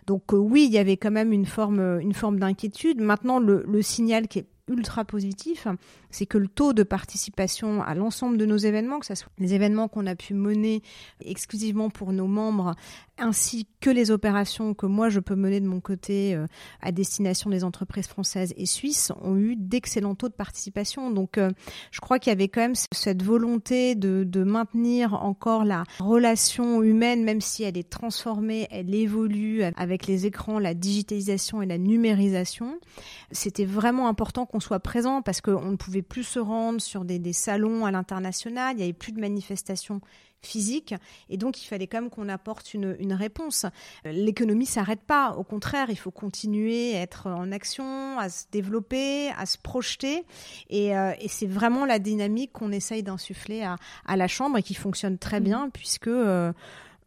[0.07, 3.01] Donc oui, il y avait quand même une forme une forme d'inquiétude.
[3.01, 5.69] Maintenant, le, le signal qui est ultra positif,
[6.11, 9.55] c'est que le taux de participation à l'ensemble de nos événements, que ce soit les
[9.55, 10.83] événements qu'on a pu mener
[11.21, 12.75] exclusivement pour nos membres,
[13.19, 16.47] ainsi que les opérations que moi je peux mener de mon côté euh,
[16.81, 21.11] à destination des entreprises françaises et suisses, ont eu d'excellents taux de participation.
[21.11, 21.51] Donc euh,
[21.91, 26.83] je crois qu'il y avait quand même cette volonté de, de maintenir encore la relation
[26.83, 31.79] humaine, même si elle est transformée, elle évolue avec les écrans, la digitalisation et la
[31.79, 32.79] numérisation.
[33.31, 37.33] C'était vraiment important qu'on soit présent parce qu'on ne pouvait plus se rendre sur des,
[37.33, 40.01] salons à l'international, il n'y avait plus de manifestations
[40.47, 40.95] physiques
[41.29, 43.67] et donc il fallait quand même qu'on apporte une, réponse.
[44.05, 49.31] L'économie s'arrête pas, au contraire, il faut continuer à être en action, à se développer,
[49.31, 50.25] à se projeter
[50.69, 55.19] et, euh, c'est vraiment la dynamique qu'on essaye d'insuffler à, la Chambre et qui fonctionne
[55.19, 55.45] très mmh.
[55.45, 56.09] bien puisque...
[56.09, 56.53] Euh,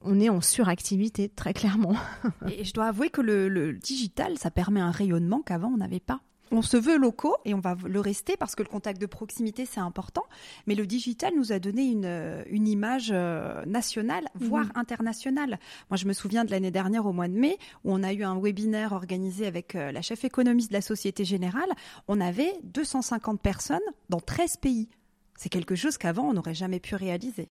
[0.02, 1.96] on est en suractivité, très clairement.
[2.48, 6.22] et je dois avouer que le digital, ça permet un rayonnement qu'avant on n'avait pas
[6.52, 9.66] on se veut locaux et on va le rester parce que le contact de proximité
[9.66, 10.24] c'est important.
[10.66, 14.48] Mais le digital nous a donné une, euh, une image euh, nationale, mhm.
[14.48, 15.60] voire internationale.
[15.90, 18.24] Moi, je me souviens de l'année dernière au mois de mai où on a eu
[18.24, 21.70] un webinaire organisé avec euh, la chef économiste de la Société Générale.
[22.08, 23.80] On avait 250 personnes
[24.10, 24.90] dans 13 pays.
[25.38, 27.48] C'est quelque chose qu'avant on n'aurait jamais pu réaliser.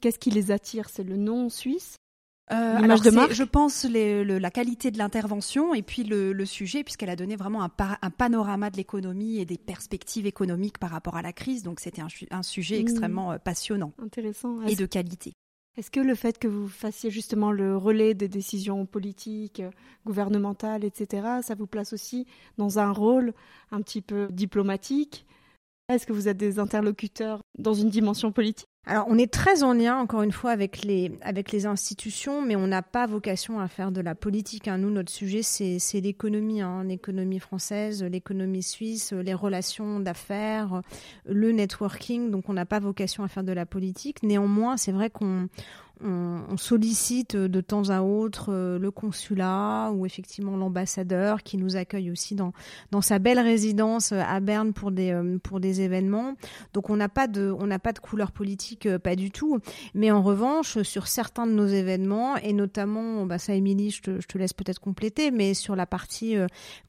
[0.00, 0.88] Qu'est-ce qui les attire?
[0.88, 1.96] C'est le nom suisse?
[2.52, 7.10] Euh, alors de marque Je pense la qualité de l'intervention et puis le, sujet, puisqu'elle
[7.10, 7.70] a donné vraiment un,
[8.02, 11.62] un panorama de l'économie et des perspectives économiques par rapport à la crise.
[11.62, 12.80] Donc c'était un, sujet mmh.
[12.80, 13.92] extrêmement euh, passionnant.
[14.02, 14.62] Intéressant.
[14.62, 15.34] Et de qualité.
[15.76, 19.62] Est-ce que le fait que vous fassiez justement le relais des décisions politiques,
[20.04, 22.26] gouvernementales, etc., ça vous place aussi
[22.58, 23.32] dans un rôle
[23.70, 25.24] un petit peu diplomatique
[25.90, 28.68] Est-ce que vous êtes des interlocuteurs dans une dimension politique?
[28.86, 31.10] Alors, on est très en lien, encore une fois, avec les,
[31.66, 34.68] institutions, mais on n'a pas vocation à faire de la politique.
[34.68, 34.78] Hein.
[34.78, 36.84] Nous, notre sujet, c'est l'économie, hein.
[36.84, 40.80] l'économie française, l'économie suisse, les relations d'affaires,
[41.26, 42.30] le networking.
[42.30, 44.22] Donc, on n'a pas vocation à faire de la politique.
[44.22, 45.48] Néanmoins, c'est vrai qu'on
[46.02, 52.10] on, sollicite de temps à autre euh, le consulat ou effectivement l'ambassadeur qui nous accueille
[52.10, 52.52] aussi dans,
[53.00, 56.34] sa belle résidence à Berne pour des, euh, pour événements.
[56.74, 59.58] Donc on n'a pas de, pas couleur politique, euh, pas du tout.
[59.94, 64.38] Mais en revanche, sur certains de nos événements et notamment, bah ça, Émilie, je te,
[64.38, 66.36] laisse peut-être compléter, mais sur la partie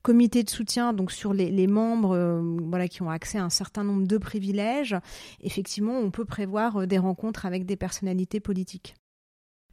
[0.04, 3.84] comité de soutien, donc sur les, les membres, voilà, qui ont accès à un certain
[3.84, 4.96] nombre de privilèges,
[5.42, 8.96] effectivement, on peut prévoir des rencontres avec des personnalités politiques.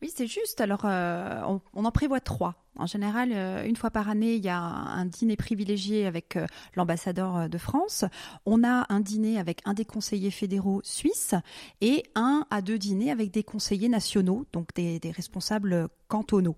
[0.01, 0.61] Oui, c'est juste.
[0.61, 1.43] Alors, euh,
[1.75, 2.55] on, en prévoit trois.
[2.77, 6.47] En général, euh, une fois par année, il y a un, dîner privilégié avec euh,
[6.77, 8.05] l'ambassadeur de France.
[8.47, 11.35] On a un dîner avec un des conseillers fédéraux suisses
[11.81, 16.57] et un à deux dîners avec des conseillers nationaux, donc des, responsables cantonaux.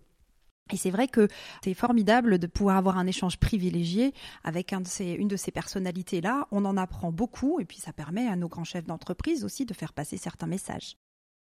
[0.73, 1.27] Et c'est vrai que
[1.65, 4.13] c'est formidable de pouvoir avoir un échange privilégié
[4.45, 6.47] avec une de ces personnalités-là.
[6.53, 9.75] On en apprend beaucoup et puis ça permet à nos grands chefs d'entreprise aussi de
[9.75, 10.97] faire passer certains messages.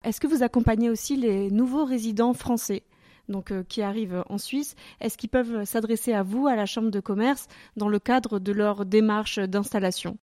[0.03, 2.83] Est-ce que vous accompagnez aussi les nouveaux résidents français
[3.29, 4.75] donc, euh, qui arrivent en Suisse?
[4.99, 8.51] Est-ce qu'ils peuvent s'adresser à vous, à la Chambre de commerce, dans le cadre de
[8.51, 10.17] leur démarche d'installation?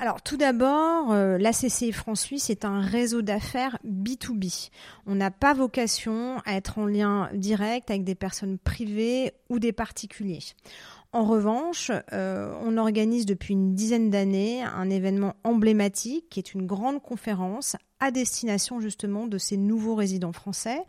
[0.00, 4.70] Alors tout d'abord, euh, l'ACC France-Suisse est un réseau d'affaires B2B.
[5.06, 9.72] On n'a pas vocation à être en lien direct avec des personnes privées ou des
[9.72, 10.40] particuliers.
[11.12, 16.66] En revanche, euh, on organise depuis une dizaine d'années un événement emblématique qui est une
[16.66, 20.82] grande conférence à destination justement de ces nouveaux résidents français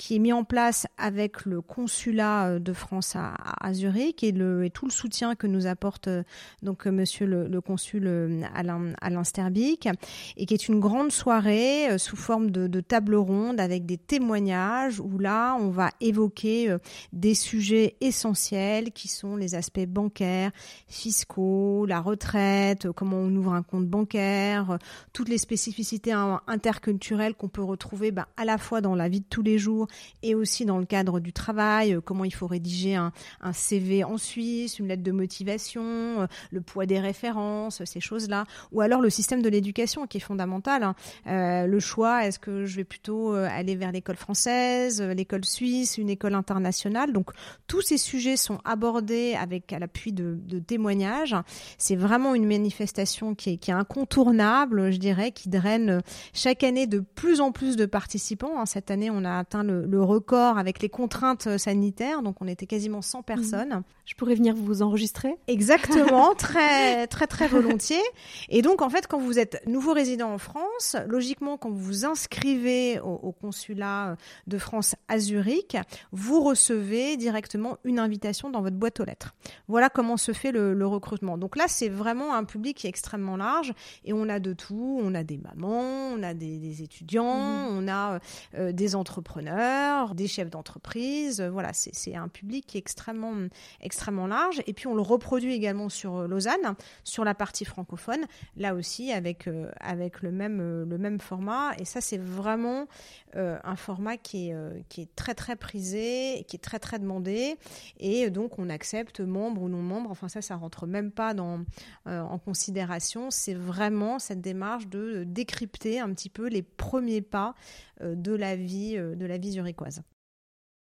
[0.00, 4.32] qui est mis en place avec le consulat euh, de France à, Zurich et,
[4.72, 6.22] tout le soutien que nous apporte euh,
[6.62, 8.08] donc euh, Monsieur le, consul
[8.54, 13.98] Alain, Alain et qui est une grande soirée sous forme de, table ronde avec des
[13.98, 16.74] témoignages où là on va évoquer
[17.12, 20.50] des sujets essentiels qui sont les aspects bancaires,
[20.88, 24.78] fiscaux, la retraite, comment on ouvre un compte bancaire,
[25.12, 26.14] toutes les spécificités
[26.46, 29.86] interculturelles qu'on peut retrouver bah, à la fois dans la vie de tous les jours
[30.22, 33.12] et aussi dans le cadre du travail, euh, comment il faut rédiger un,
[33.52, 38.80] CV en Suisse, une lettre de motivation, euh, le poids des références, ces choses-là, ou
[38.80, 40.82] alors le système de l'éducation qui est fondamental.
[40.82, 40.94] Hein.
[41.26, 46.10] Euh, le choix, est-ce que je vais plutôt aller vers l'école française, l'école suisse, une
[46.10, 47.12] école internationale?
[47.12, 47.30] Donc
[47.66, 51.36] tous ces sujets sont abordés avec à l'appui de, témoignages.
[51.78, 56.86] C'est vraiment une manifestation qui est, qui est incontournable, je dirais, qui draine, chaque année
[56.86, 58.58] de plus en plus de participants.
[58.58, 58.66] Hein.
[58.66, 63.02] Cette année, on a atteint le, record avec les contraintes sanitaires, donc on était quasiment
[63.02, 63.82] 100 personnes.
[64.06, 65.36] Je pourrais venir vous enregistrer?
[65.46, 68.02] Exactement, très très très volontiers.
[68.48, 72.04] Et donc en fait, quand vous êtes nouveau résident en France, logiquement, quand vous vous
[72.04, 74.16] inscrivez au, consulat
[74.46, 75.76] de France à Zurich,
[76.12, 79.34] vous recevez directement une invitation dans votre boîte aux lettres.
[79.68, 81.38] Voilà comment se fait le, recrutement.
[81.38, 83.72] Donc là, c'est vraiment un public qui est extrêmement large
[84.04, 84.98] et on a de tout.
[85.02, 87.78] On a des mamans, on a des, étudiants, mmh.
[87.78, 88.20] on a
[88.54, 91.40] euh, des entrepreneurs, des chefs d'entreprise.
[91.40, 93.34] Voilà, c'est un public qui est extrêmement
[93.80, 94.62] extrêmement large.
[94.66, 98.24] Et puis on le reproduit également sur euh, Lausanne, sur la partie francophone,
[98.56, 101.72] là aussi avec, euh, avec le, même, euh, le même format.
[101.78, 102.86] Et ça, c'est vraiment
[103.32, 104.56] un format qui est,
[104.88, 107.56] qui est très très prisé, qui est très très demandé.
[108.00, 110.10] Et donc on accepte membres ou non membres.
[110.10, 111.60] Enfin ça, ça rentre même pas dans,
[112.06, 113.30] en considération.
[113.30, 117.54] C'est vraiment cette démarche de décrypter un petit peu les premiers pas
[118.02, 120.02] de la vie, de la vie zurichoise.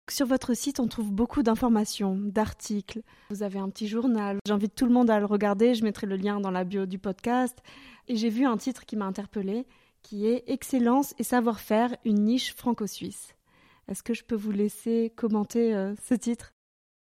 [0.10, 3.02] Sur votre site, on trouve beaucoup d'informations, d'articles.
[3.30, 4.40] Vous avez un petit journal.
[4.48, 5.76] J'invite tout le monde à le regarder.
[5.76, 7.60] Je mettrai le lien dans la bio du podcast.
[8.08, 9.68] Et j'ai vu un titre qui m'a interpellée,
[10.02, 13.36] qui est Excellence et savoir-faire, une niche franco-suisse.
[13.88, 16.54] Est-ce que je peux vous laisser commenter euh, ce titre?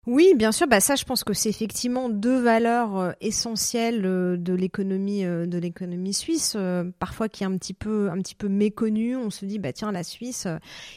[0.09, 0.67] Oui, bien sûr.
[0.67, 5.45] Bah ça, je pense que c'est effectivement deux valeurs euh, essentielles euh, de l'économie euh,
[5.45, 6.55] de l'économie suisse,
[6.97, 9.17] parfois qui est un petit peu un petit peu méconnue.
[9.17, 10.47] On se dit bah tiens la Suisse,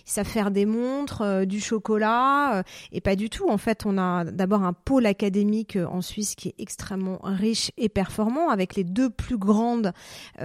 [0.07, 3.51] ils faire des montres, du chocolat, et pas du tout.
[3.51, 7.89] En fait, on a d'abord un pôle académique en Suisse qui est extrêmement riche et
[7.89, 9.93] performant, avec les deux plus grandes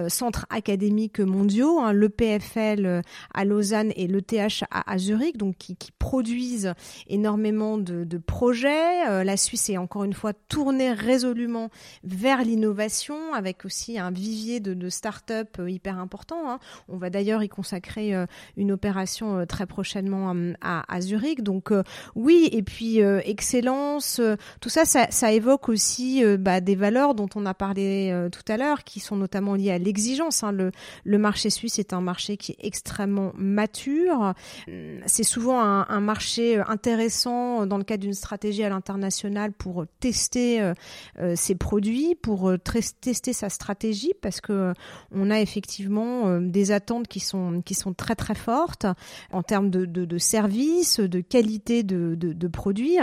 [0.08, 5.76] centres académiques mondiaux, hein, le PFL à Lausanne et le TH à, Zurich, donc qui,
[6.00, 6.74] produisent
[7.08, 11.70] énormément de projets euh, la Suisse est encore une fois tournée résolument
[12.04, 16.50] vers l'innovation, avec aussi un vivier de, start-up euh, hyper important.
[16.50, 16.60] Hein.
[16.90, 18.26] On va d'ailleurs y consacrer euh,
[18.58, 21.44] une opération très prochainement à, Zurich.
[21.44, 21.72] Donc
[22.16, 24.22] oui, et puis excellence,
[24.62, 28.84] tout ça, ça, évoque aussi bah, des valeurs dont on a parlé tout à l'heure,
[28.84, 30.44] qui sont notamment liées à l'exigence.
[30.44, 30.52] Hein.
[30.52, 34.34] Le, marché suisse est un marché qui est extrêmement mature.
[35.06, 40.74] C'est souvent un marché intéressant dans le cadre d'une stratégie à l'international pour tester euh,
[41.20, 42.58] euh, ses produits, pour euh,
[43.02, 44.74] tester sa stratégie, parce que
[45.12, 48.86] on a effectivement des attentes qui sont qui sont très très fortes
[49.32, 52.98] en termes de, de, services, de qualité de, de, produits.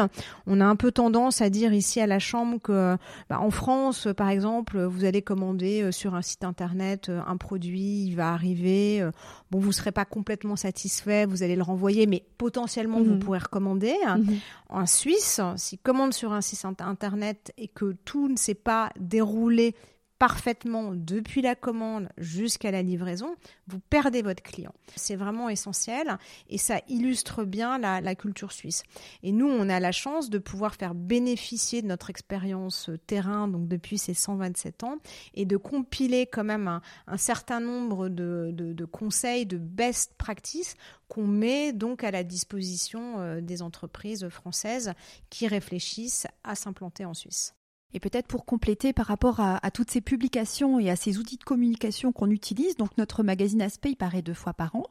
[0.46, 2.96] On a un peu tendance à dire ici à la Chambre que
[3.28, 8.14] bah, en France, par exemple, vous allez commander sur un site internet un produit, il
[8.14, 9.08] va arriver.
[9.50, 13.18] Bon, vous serez pas complètement satisfait, vous allez le renvoyer, mais potentiellement vous mhm.
[13.18, 13.94] pourrez recommander.
[14.06, 14.38] Mhm.
[14.68, 15.21] En Suisse,
[15.56, 19.74] s'il commande sur un site internet et que tout ne s'est pas déroulé
[20.22, 23.34] parfaitement depuis la commande jusqu'à la livraison,
[23.66, 24.72] vous perdez votre client.
[24.94, 26.16] C'est vraiment essentiel
[26.48, 28.84] et ça illustre bien la, culture suisse.
[29.24, 33.66] Et nous, on a la chance de pouvoir faire bénéficier de notre expérience terrain, donc
[33.66, 34.98] depuis ces 127 ans,
[35.34, 36.68] et de compiler quand même
[37.08, 40.76] un, certain nombre de, de, conseils, de best practices
[41.08, 44.92] qu'on met donc à la disposition euh, des entreprises françaises
[45.30, 47.56] qui réfléchissent à s'implanter en Suisse.
[47.94, 51.44] Et peut-être pour compléter par rapport à, toutes ces publications et à ces outils de
[51.44, 54.84] communication qu'on utilise, donc notre magazine Aspect il paraît deux fois par an.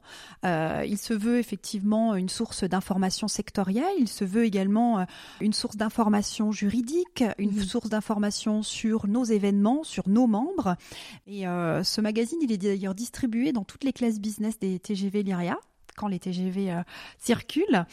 [0.45, 5.05] Euh, il se veut effectivement une source d'information sectorielle, il se veut également euh,
[5.39, 7.63] une source d'information juridique, une mmh.
[7.63, 10.75] source d'information sur nos événements, sur nos membres.
[11.27, 15.23] Et euh, ce magazine, il est d'ailleurs distribué dans toutes les classes business des TGV
[15.23, 15.57] Lyria
[15.95, 16.81] quand les TGV euh,
[17.19, 17.85] circulent.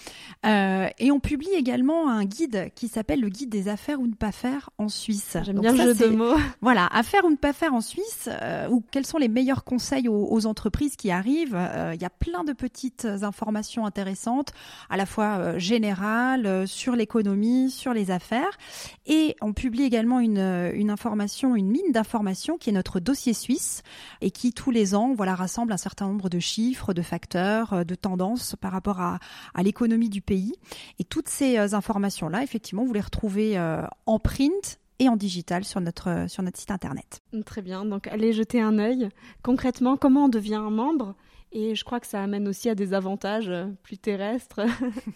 [0.46, 4.14] Euh, et on publie également un guide qui s'appelle le guide des affaires ou ne
[4.14, 5.36] pas faire en Suisse.
[5.42, 6.36] J'aime bien le jeu de mots.
[6.60, 10.08] Voilà, affaires ou ne pas faire en Suisse, euh, ou quels sont les meilleurs conseils
[10.08, 11.58] aux, entreprises qui arrivent.
[11.94, 14.52] Il y a plein de petites informations intéressantes,
[14.88, 18.58] à la fois générales, sur l'économie, sur les affaires.
[19.06, 23.82] Et on publie également une, une information, une mine d'informations qui est notre dossier suisse
[24.20, 27.94] et qui tous les ans voilà, rassemble un certain nombre de chiffres, de facteurs, de
[27.98, 29.18] tendances par rapport à,
[29.62, 30.54] l'économie du pays.
[30.98, 35.64] Et toutes ces euh, informations-là, effectivement, vous les retrouvez euh, en print et en digital
[35.64, 37.20] sur notre, sur notre site internet.
[37.44, 39.08] Très bien, donc allez jeter un œil.
[39.42, 41.14] Concrètement, comment on devient un membre?
[41.50, 44.60] Et je crois que ça amène aussi à des avantages euh, plus terrestres.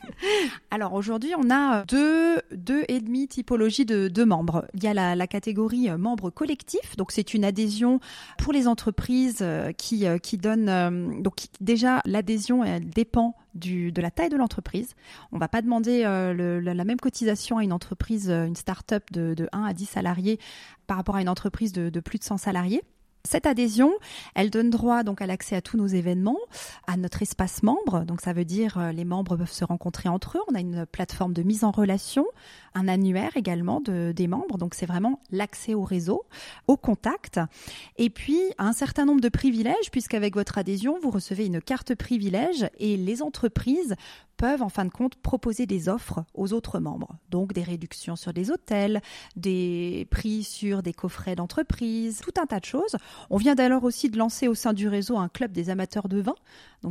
[0.70, 4.66] Alors aujourd'hui, on a deux, deux et demi typologies de, membres.
[4.74, 8.00] Il y a la, catégorie euh, membres collectifs, donc c'est une adhésion
[8.38, 11.22] pour les entreprises euh, qui, qui donne.
[11.22, 14.94] Donc déjà, l'adhésion elle dépend de la taille de l'entreprise.
[15.32, 19.48] On ne va pas demander la, même cotisation à une entreprise, une start-up de, de
[19.52, 20.38] 1 à 10 salariés
[20.86, 22.82] par rapport à une entreprise de, de plus de 100 salariés.
[23.24, 23.92] Cette adhésion,
[24.34, 26.38] elle donne droit donc à l'accès à tous nos événements,
[26.88, 28.04] à notre espace membre.
[28.04, 30.40] Donc ça veut dire euh, les membres peuvent se rencontrer entre eux.
[30.50, 32.26] On a une plateforme de mise en relation,
[32.74, 34.58] un annuaire également de, des membres.
[34.58, 36.24] Donc c'est vraiment l'accès au réseau,
[36.66, 37.38] au contact.
[37.96, 42.68] Et puis un certain nombre de privilèges puisqu'avec votre adhésion, vous recevez une carte privilège
[42.78, 43.94] et les entreprises
[44.36, 47.16] peuvent en fin de compte proposer des offres aux autres membres.
[47.30, 49.00] Donc des réductions sur des hôtels,
[49.36, 52.96] des prix sur des coffrets d'entreprise, tout un tas de choses.
[53.30, 56.20] On vient d'ailleurs aussi de lancer au sein du réseau un club des amateurs de
[56.20, 56.34] vin,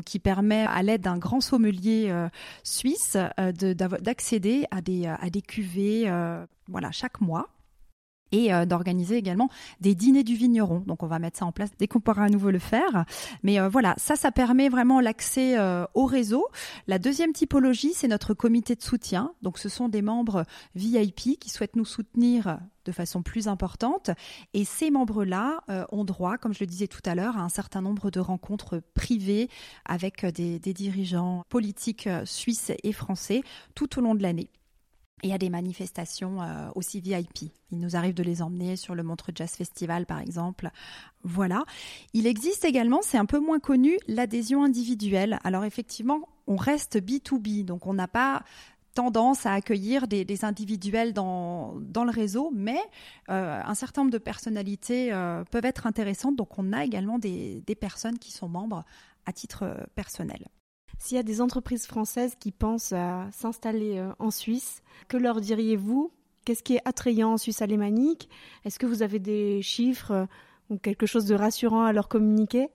[0.06, 2.30] qui permet à l'aide d'un grand sommelier euh,
[2.64, 7.50] suisse euh, d'accéder à des, à des cuvées euh, voilà, chaque mois
[8.32, 10.84] et euh, d'organiser également des dîners du vigneron.
[10.86, 13.06] Donc on va mettre ça en place dès qu'on pourra à nouveau le faire.
[13.44, 16.48] Mais euh, voilà, ça, ça permet vraiment l'accès euh, au réseau.
[16.88, 19.34] La deuxième typologie, c'est notre comité de soutien.
[19.42, 24.10] Donc ce sont des membres VIP qui souhaitent nous soutenir de façon plus importante.
[24.54, 25.62] Et ces membres-là
[25.92, 28.82] ont droit, comme je le disais tout à l'heure, à un certain nombre de rencontres
[28.96, 29.50] privées
[29.86, 33.44] avec des, des dirigeants politiques suisses et français
[33.76, 34.50] tout au long de l'année
[35.24, 37.52] et à des manifestations euh, aussi VIP.
[37.72, 40.70] Il nous arrive de les emmener sur le Montreux Jazz Festival, par exemple.
[41.24, 41.64] Voilà.
[42.14, 45.40] Il existe également, c'est un peu moins connu, l'adhésion individuelle.
[45.44, 48.44] Alors effectivement, on reste B2B, donc on n'a pas
[48.94, 52.80] tendance à accueillir des, individuels dans, le réseau, mais
[53.30, 56.36] euh, un certain nombre de personnalités euh, peuvent être intéressantes.
[56.36, 58.84] Donc on a également des personnes qui sont membres
[59.26, 60.46] à titre personnel.
[60.98, 65.42] S'il y a des entreprises françaises qui pensent à s'installer euh, en Suisse, que leur
[65.42, 66.12] diriez-vous?
[66.46, 68.30] Qu'est-ce qui est attrayant en Suisse alémanique?
[68.66, 70.26] Est-ce que vous avez des chiffres euh,
[70.70, 72.70] ou quelque chose de rassurant à leur communiquer?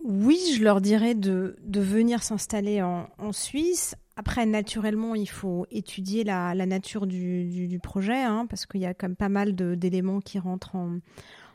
[0.00, 3.96] Oui, je leur dirais de, venir s'installer en, Suisse.
[4.16, 9.08] Après, naturellement, il faut étudier la, nature du, projet, hein, parce qu'il y a quand
[9.08, 11.00] même pas mal d'éléments qui rentrent en,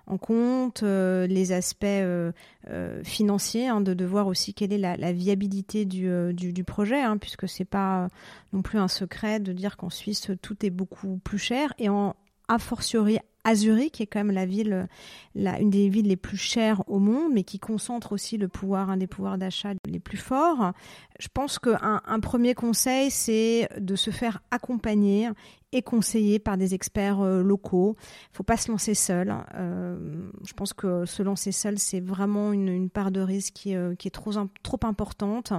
[0.06, 2.32] en compte euh, les aspects euh,
[2.70, 7.48] euh, financiers, hein, de, voir aussi quelle est la, viabilité du, du, projet, hein, puisque
[7.48, 8.08] c'est pas
[8.52, 11.74] non plus un secret de dire qu'en Suisse tout est beaucoup plus cher.
[11.80, 12.16] Et en
[12.50, 14.88] a fortiori à Zurich, qui est quand même la ville,
[15.36, 18.90] la, une des villes les plus chères au monde, mais qui concentre aussi le pouvoir,
[18.90, 20.72] un des pouvoirs d'achat les plus forts.
[21.20, 25.30] Je pense qu'un un premier conseil, c'est de se faire accompagner
[25.74, 27.96] et conseiller par des experts euh, locaux.
[28.32, 29.34] Il faut pas se lancer seul.
[29.56, 29.98] Euh,
[30.46, 34.08] je pense que se lancer seul, c'est vraiment une, part de risque qui, euh, qui
[34.08, 34.32] est trop,
[34.62, 35.52] trop importante.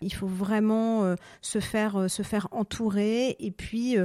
[0.00, 3.96] Il faut vraiment se faire se faire entourer et puis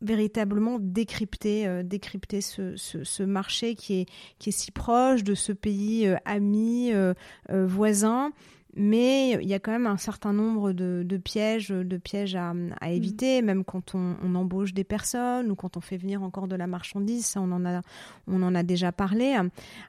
[0.00, 4.06] véritablement décrypter, euh, décrypter ce, ce, marché qui est,
[4.38, 7.14] qui est si proche de ce pays euh, ami, euh,
[7.48, 8.32] voisin
[8.78, 12.50] mais il y a quand même un certain nombre de, de pièges, de pièges à,
[12.80, 12.92] à mm.
[12.92, 16.54] éviter, même quand on, on, embauche des personnes ou quand on fait venir encore de
[16.54, 17.26] la marchandise.
[17.26, 17.82] Ça, on en a,
[18.28, 19.36] on en a déjà parlé.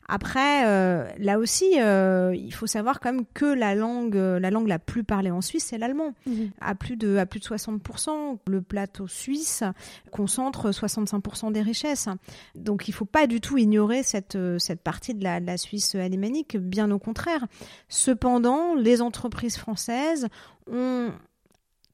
[0.08, 4.68] Après, euh, là aussi, euh, il faut savoir quand même que la langue, la langue
[4.68, 6.50] la plus parlée en Suisse, c'est l'allemand, mm-hmm.
[6.60, 9.64] à plus de à plus de 60% Le plateau suisse
[10.12, 12.10] concentre 65% des richesses.
[12.56, 15.96] Donc, il faut pas du tout ignorer cette cette partie de la, de la Suisse
[15.96, 17.46] alémanique, bien au contraire.
[17.88, 20.28] Cependant, les entreprises françaises
[20.72, 21.12] ont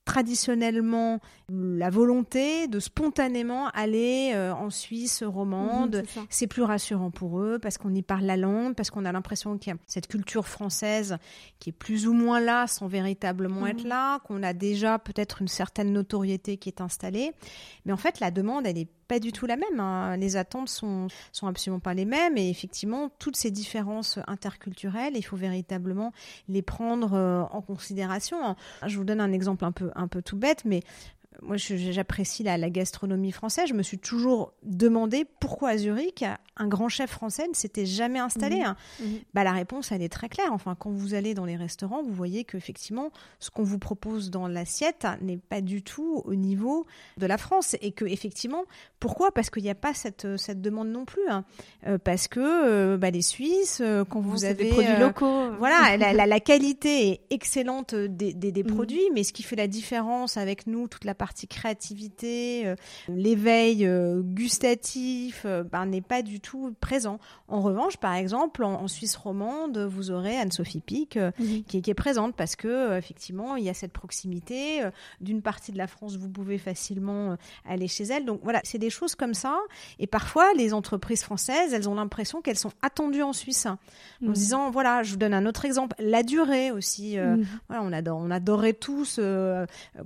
[0.05, 1.19] traditionnellement
[1.49, 6.03] la volonté de spontanément aller euh, en Suisse romande.
[6.15, 9.11] Mhm, c'est plus rassurant pour eux parce qu'on y parle la langue, parce qu'on a
[9.11, 11.17] l'impression qu'il y a cette culture française
[11.59, 13.89] qui est plus ou moins là sans véritablement être mhm.
[13.89, 17.33] là, qu'on a déjà peut-être une certaine notoriété qui est installée.
[17.85, 19.79] Mais en fait, la demande, elle est pas du tout la même.
[19.79, 20.17] Hein.
[20.17, 22.37] Les attentes sont, sont absolument pas les mêmes.
[22.37, 26.11] Et effectivement, toutes ces différences interculturelles, il faut véritablement
[26.47, 28.55] les prendre euh, en considération.
[28.85, 30.81] Je vous donne un exemple un peu, un peu tout bête, mais
[31.41, 33.67] moi, j'apprécie la, la, gastronomie française.
[33.69, 36.23] Je me suis toujours demandé pourquoi à Zurich,
[36.57, 38.57] un grand chef français ne s'était jamais installé.
[38.57, 38.65] Mhm.
[38.65, 38.77] Hein.
[39.01, 39.19] Mhm.
[39.33, 40.51] Bah, la réponse, elle est très claire.
[40.51, 44.47] Enfin, quand vous allez dans les restaurants, vous voyez qu'effectivement, ce qu'on vous propose dans
[44.47, 46.85] l'assiette n'est pas du tout au niveau
[47.17, 47.75] de la France.
[47.81, 48.63] Et que, effectivement,
[48.99, 49.31] pourquoi?
[49.31, 51.27] Parce qu'il n'y a pas cette, cette demande non plus.
[51.29, 51.43] Hein.
[51.87, 54.65] Euh, parce que euh, bah, les Suisses, euh, quand vous avez.
[54.65, 55.51] Des produits locaux.
[55.59, 58.73] Voilà, la, la, la, qualité est excellente des, des, des mhm.
[58.73, 62.75] produits, mais ce qui fait la différence avec nous, toute la partie créativité, euh,
[63.07, 67.19] l'éveil euh, gustatif euh, ben, n'est pas du tout présent.
[67.47, 71.19] En revanche, par exemple, en, Suisse romande, vous aurez Anne-Sophie Pic
[71.67, 74.81] qui, est présente parce que effectivement, il y a cette proximité.
[75.21, 77.35] D'une partie de la France, vous pouvez facilement
[77.67, 78.25] aller chez elle.
[78.25, 79.57] Donc voilà, c'est des choses comme ça.
[79.99, 83.65] Et parfois, les entreprises françaises, elles ont l'impression qu'elles sont attendues en Suisse.
[83.65, 87.17] En se disant, voilà, je vous donne un autre exemple, la durée aussi.
[87.67, 89.19] Voilà, on, adore, on adorait tous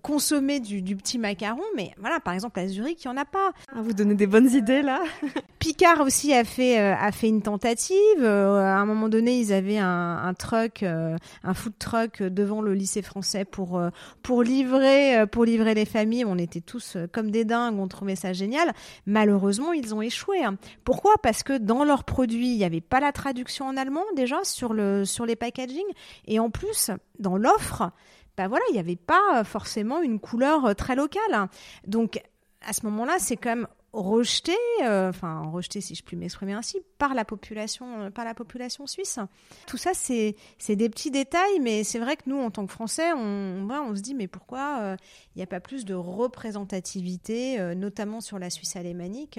[0.02, 3.18] consommer du, du petit petits macarons, mais voilà, par exemple à Zurich, il y en
[3.18, 3.52] a pas.
[3.74, 5.02] Ah, vous donnez des bonnes idées là.
[5.60, 7.96] Picard aussi a fait euh, a fait une tentative.
[8.20, 12.62] Euh, à un moment donné, ils avaient un, un truck, euh, un food truck devant
[12.62, 13.82] le lycée français pour
[14.22, 16.26] pour livrer pour livrer les familles.
[16.26, 18.72] On était tous comme des dingues, on trouvait ça génial.
[19.08, 20.44] Malheureusement, ils ont échoué.
[20.44, 20.58] Hein.
[20.84, 21.14] Pourquoi?
[21.24, 24.74] Parce que dans leurs produits, il n'y avait pas la traduction en allemand déjà sur
[24.74, 25.86] le sur les packaging,
[26.28, 27.92] et en plus dans l'offre,
[28.40, 31.50] bah voilà, il n'y avait pas forcément une couleur très locale.
[31.86, 32.22] Donc
[32.62, 36.78] à ce moment-là, c'est quand même rejeté, euh, enfin rejeté si je puis m'exprimer ainsi,
[37.00, 39.20] par la population, euh, par la population suisse.
[39.68, 40.36] Tout ça, c'est
[40.70, 44.02] des petits détails, mais c'est vrai que nous, en tant que Français, on, on se
[44.02, 44.96] dit mais pourquoi euh,
[45.36, 49.38] il n'y a pas plus de représentativité, notamment sur la Suisse alémanique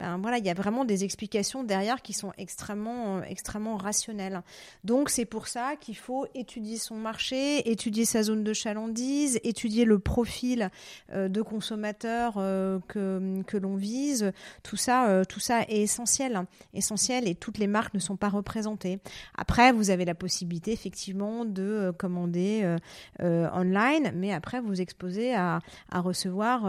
[0.00, 4.42] ben voilà, il y a vraiment des explications derrière qui sont extrêmement, euh, extrêmement rationnelles.
[4.84, 9.84] Donc c'est pour ça qu'il faut étudier son marché, étudier sa zone de chalandise, étudier
[9.84, 10.70] le profil
[11.12, 14.32] euh, de consommateurs euh, que, que l'on vise.
[14.62, 16.44] Tout ça, tout ça est essentiel,
[16.74, 19.00] essentiel et toutes les marques ne sont pas représentées.
[19.36, 22.76] Après, vous avez la possibilité effectivement de commander
[23.20, 26.64] online, mais après vous exposez à, à recevoir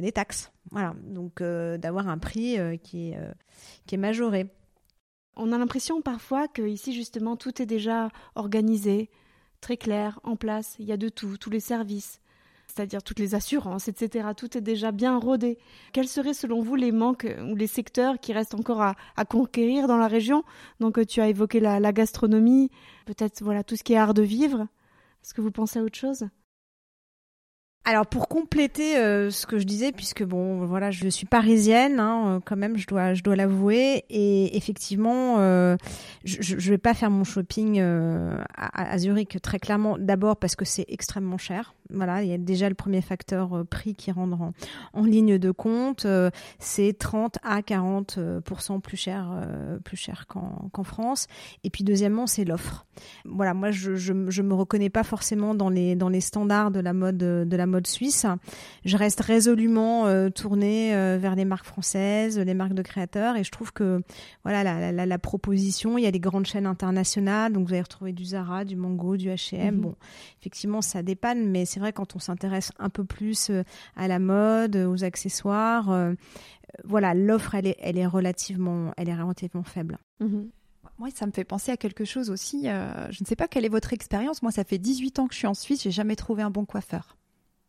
[0.00, 0.50] des taxes.
[0.72, 3.32] Voilà, donc d'avoir un prix qui, est, euh,
[3.86, 4.48] qui est majoré.
[5.36, 9.10] On a l'impression parfois que ici justement tout est déjà organisé,
[9.60, 10.76] très clair, en place.
[10.78, 12.20] Il y a de tout, tous les services,
[12.66, 14.28] c'est-à-dire toutes les assurances, etc.
[14.36, 15.58] Tout est déjà bien rodé.
[15.92, 19.98] Quels seraient selon vous les manques ou les secteurs qui restent encore à, conquérir dans
[19.98, 20.42] la région?
[20.80, 22.70] Donc tu as évoqué la, la gastronomie,
[23.04, 24.66] peut-être voilà tout ce qui est art de vivre.
[25.22, 26.28] Est-ce que vous pensez à autre chose?
[27.86, 32.24] Alors pour compléter euh, ce que je disais, puisque bon voilà, je suis parisienne hein,
[32.26, 35.76] euh, quand même, je dois je dois l'avouer, et effectivement, euh,
[36.24, 39.96] je, je vais pas faire mon shopping à, à, Zurich très clairement.
[39.98, 41.74] D'abord parce que c'est extrêmement cher.
[41.90, 44.52] Voilà, il y a déjà le premier facteur prix qui rentre en,
[44.92, 46.06] en, ligne de compte,
[46.58, 48.18] c'est 30 à 40
[48.82, 49.26] plus cher
[49.84, 51.26] plus cher qu'en France.
[51.64, 52.86] Et puis deuxièmement, c'est l'offre.
[53.24, 56.80] Voilà, moi je, je je me reconnais pas forcément dans les dans les standards de
[56.80, 58.26] la mode de la mode suisse.
[58.84, 63.44] Je reste résolument euh, tournée euh, vers les marques françaises, les marques de créateurs, et
[63.44, 64.02] je trouve que
[64.44, 68.24] voilà la, proposition, il y a des grandes chaînes internationales, donc vous allez retrouver du
[68.24, 69.80] Zara, du Mango, du H&M.
[69.80, 69.94] Bon,
[70.40, 73.62] effectivement, ça dépanne, mais c'est vrai quand on s'intéresse un peu plus euh,
[73.96, 76.14] à la mode, aux accessoires,
[76.84, 79.98] voilà, l'offre elle est, elle est relativement, elle est relativement faible.
[80.20, 80.50] Mhm.
[80.98, 82.64] Moi, ça me fait penser à quelque chose aussi.
[82.64, 84.42] je ne sais pas quelle est votre expérience.
[84.42, 85.82] Moi, ça fait 18 ans que je suis en Suisse.
[85.82, 87.16] J'ai jamais trouvé un bon coiffeur.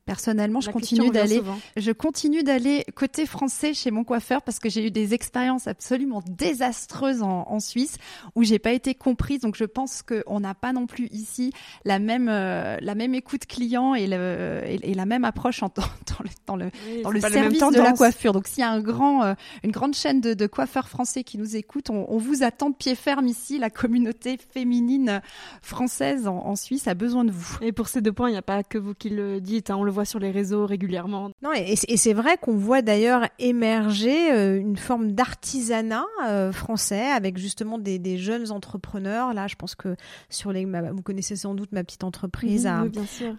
[0.08, 1.42] Personnellement, je continue d'aller,
[1.76, 6.24] je continue d'aller côté français chez mon coiffeur parce que j'ai eu des expériences absolument
[6.26, 7.98] désastreuses en, en Suisse
[8.34, 9.42] où j'ai pas été comprise.
[9.42, 11.52] Donc, je pense qu'on n'a pas non plus ici
[11.84, 15.84] la même euh, la même écoute client et, le, et, la même approche en, dans,
[16.24, 16.72] le dans le,
[17.04, 18.32] dans le service de la coiffure.
[18.32, 19.34] Donc, s'il y a un grand euh,
[19.64, 22.76] une grande chaîne de, de, coiffeurs français qui nous écoute, on, on, vous attend de
[22.76, 23.60] pied ferme ici.
[23.60, 25.22] La communauté féminine
[25.62, 27.58] française en, en Suisse a besoin de vous.
[27.62, 29.70] Et pour ces deux points, il n'y a pas que vous qui le dites.
[29.70, 31.32] Hein, on le voit sur les réseaux régulièrement.
[31.42, 37.38] Non, et, c'est vrai qu'on voit d'ailleurs émerger euh, une forme d'artisanat euh, français avec
[37.40, 39.34] justement des, jeunes entrepreneurs.
[39.34, 39.96] Là, je pense que
[40.30, 42.86] sur les, vous connaissez sans doute ma petite entreprise à,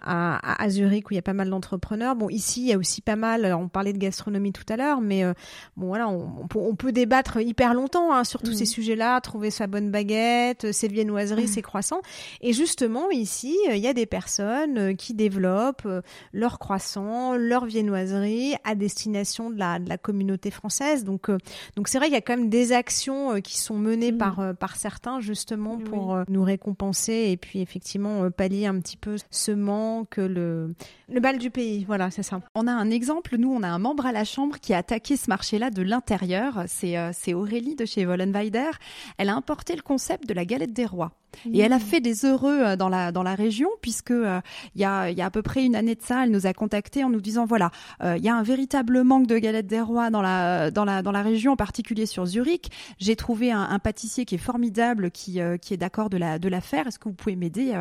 [0.03, 2.15] à, Zurich où il y a pas mal d'entrepreneurs.
[2.15, 3.45] Bon, ici, il y a aussi pas mal.
[3.53, 5.33] On parlait de gastronomie tout à l'heure, mais euh,
[5.77, 9.91] bon, voilà, on, peut débattre hyper longtemps hein, sur tous ces sujets-là, trouver sa bonne
[9.91, 12.01] baguette, ses viennoiseries, ses croissants.
[12.41, 15.87] Et justement, ici, il y a des personnes qui développent
[16.33, 21.03] leur leurs croissants, leurs viennoiseries à destination de la, de la communauté française.
[21.03, 21.37] Donc, euh,
[21.75, 24.17] donc c'est vrai, il y a quand même des actions euh, qui sont menées mm.
[24.17, 29.17] par, euh, par certains justement pour nous récompenser et puis effectivement pallier un petit peu
[29.29, 30.73] ce manque, le,
[31.07, 31.83] le bal du pays.
[31.85, 32.39] Voilà, c'est ça.
[32.55, 35.17] On a un exemple, nous, on a un membre à la Chambre qui a attaqué
[35.17, 36.63] ce marché-là de l'intérieur.
[36.67, 38.71] C'est Aurélie de chez Wollenweider.
[39.17, 41.11] Elle a importé le concept de la galette des rois.
[41.53, 41.81] Et elle a mmh.
[41.81, 45.29] fait des heureux dans la dans la région puisque il y a y a à
[45.29, 47.71] peu près une année de ça, elle nous a contacté en nous disant voilà
[48.03, 51.01] euh, il y a un véritable manque de galettes des rois dans la dans la
[51.01, 52.69] dans la région en particulier sur Zurich.
[52.97, 56.49] J'ai trouvé un, un, pâtissier qui est formidable qui qui est d'accord de la de
[56.49, 56.87] la faire.
[56.87, 57.73] Est-ce que vous pouvez m'aider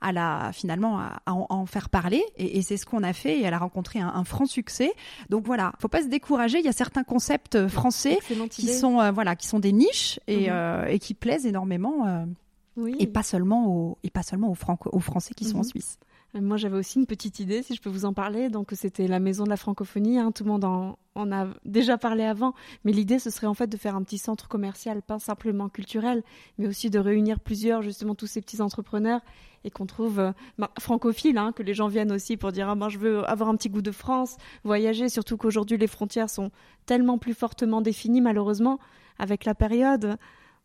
[0.00, 2.22] à la finalement à, en, faire parler?
[2.36, 4.92] Et, et c'est ce qu'on a fait et elle a rencontré un, un, franc succès.
[5.30, 6.58] Donc voilà, faut pas se décourager.
[6.58, 8.18] Il y a certains concepts français
[8.50, 10.88] qui sont voilà qui sont des niches et, mmh.
[10.88, 12.26] et qui plaisent énormément
[12.98, 15.64] et pas seulement aux, et pas seulement aux, Franco, aux Français qui sont en mhm.
[15.64, 15.98] Suisse.
[16.40, 18.48] Moi, j'avais aussi une petite idée, si je peux vous en parler.
[18.48, 20.18] Donc, c'était la maison de la francophonie.
[20.18, 20.32] Hein.
[20.32, 22.54] Tout le monde en, en, a déjà parlé avant.
[22.84, 26.22] Mais l'idée, ce serait en fait de faire un petit centre commercial, pas simplement culturel,
[26.58, 29.20] mais aussi de réunir plusieurs, justement, tous ces petits entrepreneurs
[29.66, 32.76] et qu'on trouve euh, bah, francophile, hein, que les gens viennent aussi pour dire ah
[32.76, 36.50] ben je veux avoir un petit goût de France, voyager, surtout qu'aujourd'hui les frontières sont
[36.86, 38.78] tellement plus fortement définies malheureusement
[39.18, 40.16] avec la période.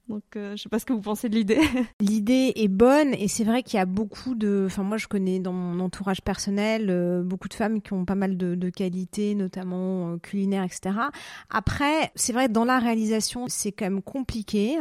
[0.10, 1.60] Donc, euh, je ne sais pas ce que vous pensez de l'idée.
[2.02, 4.64] L'idée est bonne et c'est vrai qu'il y a beaucoup de.
[4.66, 8.16] Enfin, moi, je connais dans mon entourage personnel euh, beaucoup de femmes qui ont pas
[8.16, 10.96] mal de, qualités, notamment euh, culinaires, etc.
[11.50, 14.78] Après, c'est vrai dans la réalisation, c'est quand même compliqué.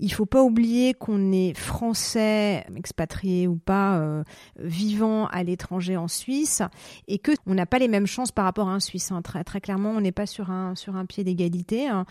[0.00, 4.24] Il faut pas oublier qu'on est français, expatrié ou pas,
[4.58, 6.62] vivant à l'étranger en Suisse
[7.08, 9.12] et que on n'a pas les mêmes chances par rapport à un Suisse.
[9.12, 9.22] Hein.
[9.22, 11.88] Très, très clairement, on n'est pas sur un sur un pied d'égalité.
[11.88, 12.06] Hein.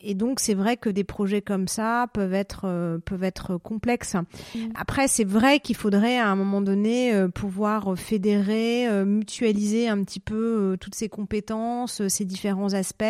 [0.00, 4.14] Et donc, c'est vrai que des projets comme ça peuvent être euh, peuvent être complexes.
[4.14, 4.58] Mm.
[4.74, 10.02] Après, c'est vrai qu'il faudrait à un moment donné euh, pouvoir fédérer, euh, mutualiser un
[10.04, 13.04] petit peu toutes ces compétences, ces différents aspects.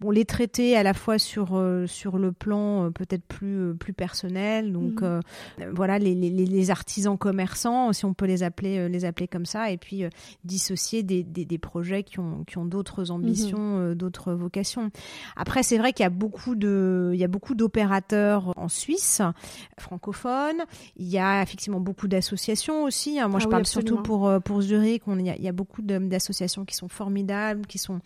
[0.00, 4.72] Bon, les traiter à la fois sur sur le plan peut-être plus plus personnel.
[4.72, 5.20] Donc mm.
[5.74, 9.70] voilà, les, les, les, artisans commerçants, si on peut les appeler les appeler comme ça,
[9.70, 10.04] et puis
[10.44, 13.94] dissocier des, des, des, projets qui ont qui ont d'autres ambitions, mm-hmm.
[13.94, 14.90] d'autres vocations.
[15.36, 19.22] Après, c'est vrai qu'il y a beaucoup de il y a beaucoup d'opérateurs en Suisse
[19.78, 20.64] francophone.
[20.96, 23.18] Il y a effectivement beaucoup d'associations aussi.
[23.18, 23.28] Hein.
[23.28, 25.02] Moi, ah je parle surtout pour, euh, pour Zurich.
[25.06, 28.00] il, y a, il y a beaucoup d'associations qui sont formidables, qui sont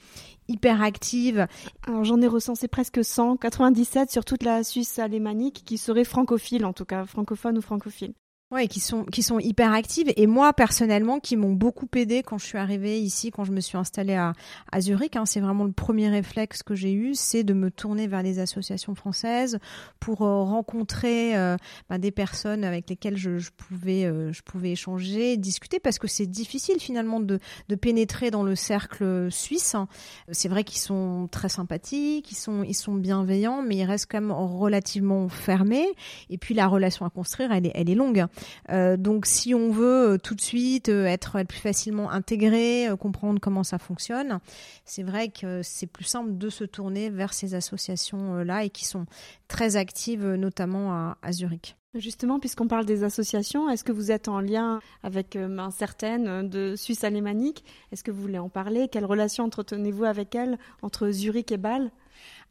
[0.49, 1.47] hyper actives.
[1.87, 6.65] Alors j'en ai recensé presque 100, 97 sur toute la Suisse alémanique qui seraient francophiles
[6.65, 8.15] en tout cas, francophones ou francophiles.
[8.53, 12.37] Ouais, qui sont qui sont hyper actives et moi personnellement qui m'ont beaucoup aidé quand
[12.37, 14.35] je suis arrivée ici, quand je me suis installée à,
[14.71, 15.17] à Zurich.
[15.17, 18.41] Hein, c'est vraiment le premier réflexe que j'ai eu, c'est de me tourner vers les
[18.41, 19.59] associations françaises
[20.01, 21.57] pour euh, rencontrer euh,
[21.89, 26.07] ben, des personnes avec lesquelles je, je pouvais euh, je pouvais échanger, discuter parce que
[26.07, 27.39] c'est difficile finalement de,
[27.71, 29.75] de pénétrer dans le cercle suisse.
[29.75, 29.89] Hein.
[30.31, 34.21] C'est vrai qu'ils sont très sympathiques, ils sont ils sont bienveillants, mais ils restent quand
[34.21, 35.89] même relativement fermés.
[36.29, 38.27] Et puis la relation à construire, elle est elle est longue.
[38.71, 43.41] Euh, donc si on veut euh, tout de suite euh, être, plus facilement intégré, comprendre
[43.41, 44.41] comment ça fonctionne,
[44.85, 49.07] c'est vrai que c'est plus simple de se tourner vers ces associations-là et qui sont
[49.49, 51.77] très actives, notamment à, Zurich.
[51.95, 55.39] Justement, puisqu'on parle des associations, est-ce que vous êtes en lien avec
[55.71, 57.65] certaines de Suisse alémanique?
[57.91, 58.89] Est-ce que vous voulez en parler?
[58.91, 61.91] Quelle relation entretenez-vous avec elles entre Zurich et Bâle?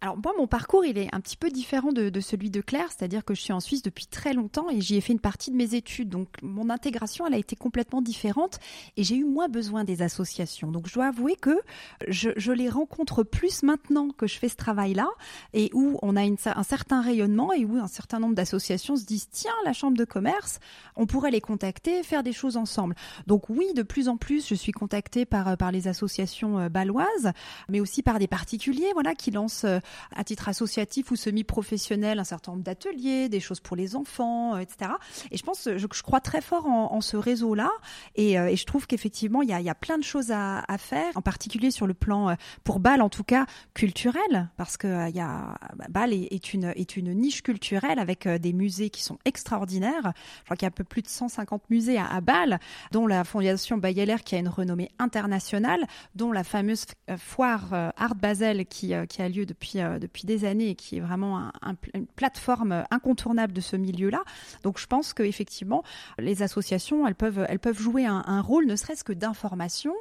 [0.03, 3.23] Alors moi, mon parcours, il est un petit peu différent de, celui de Claire, c'est-à-dire
[3.23, 5.55] que je suis en Suisse depuis très longtemps et j'y ai fait une partie de
[5.55, 6.09] mes études.
[6.09, 8.59] Donc mon intégration, elle a été complètement différente
[8.97, 10.71] et j'ai eu moins besoin des associations.
[10.71, 11.61] Donc je dois avouer que
[12.07, 15.07] je, les rencontre plus maintenant que je fais ce travail-là
[15.53, 19.29] et où on a un certain rayonnement et où un certain nombre d'associations se disent
[19.29, 20.59] tiens, la chambre de commerce,
[20.95, 22.95] on pourrait les contacter, faire des choses ensemble.
[23.27, 27.31] Donc oui, de plus en plus, je suis contactée par, par les associations euh, baloises,
[27.69, 29.79] mais aussi par des particuliers voilà, qui lancent euh,
[30.15, 34.59] à titre associatif ou semi-professionnel un certain nombre d'ateliers, des choses pour les enfants, euh,
[34.59, 34.91] etc.
[35.31, 37.71] Et je pense, je, je crois très fort en, ce réseau-là
[38.15, 41.21] et, euh, et, je trouve qu'effectivement, il y a, plein de choses à, faire, en
[41.21, 45.85] particulier sur le plan, euh, pour Bâle en tout cas, culturel, parce que il bah,
[45.89, 50.13] Bâle est, est, une, est une niche culturelle avec des musées qui sont extraordinaires.
[50.39, 52.59] Je crois qu'il y a un peu plus de 150 musées à, à Bâle,
[52.91, 55.85] dont la Fondation Bayeler qui a une renommée internationale,
[56.15, 56.85] dont la fameuse
[57.17, 60.99] foire Art Basel qui, qui a lieu depuis euh, depuis des années et qui est
[60.99, 61.51] vraiment
[61.93, 64.23] une plateforme incontournable de ce milieu-là.
[64.63, 65.83] Donc je pense qu'effectivement,
[66.19, 69.93] les associations, elles peuvent, elles peuvent jouer un, rôle, ne serait-ce que d'information.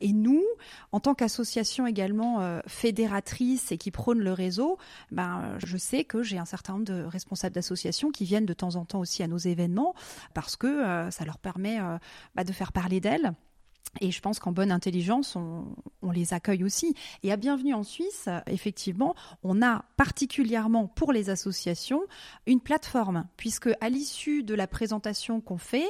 [0.00, 0.42] Et nous,
[0.92, 4.78] en tant qu'association également euh, fédératrice et qui prône le réseau,
[5.10, 8.76] ben, je sais que j'ai un certain nombre de responsables d'associations qui viennent de temps
[8.76, 9.94] en temps aussi à nos événements
[10.34, 11.78] parce que euh, ça leur permet
[12.34, 13.32] bah, de faire parler d'elles
[14.00, 15.64] et je pense qu'en bonne intelligence, on,
[16.12, 16.94] les accueille aussi.
[17.24, 22.02] Et à Bienvenue en Suisse, effectivement, on a particulièrement pour les associations
[22.46, 25.88] une plateforme, puisque à l'issue de la présentation qu'on fait,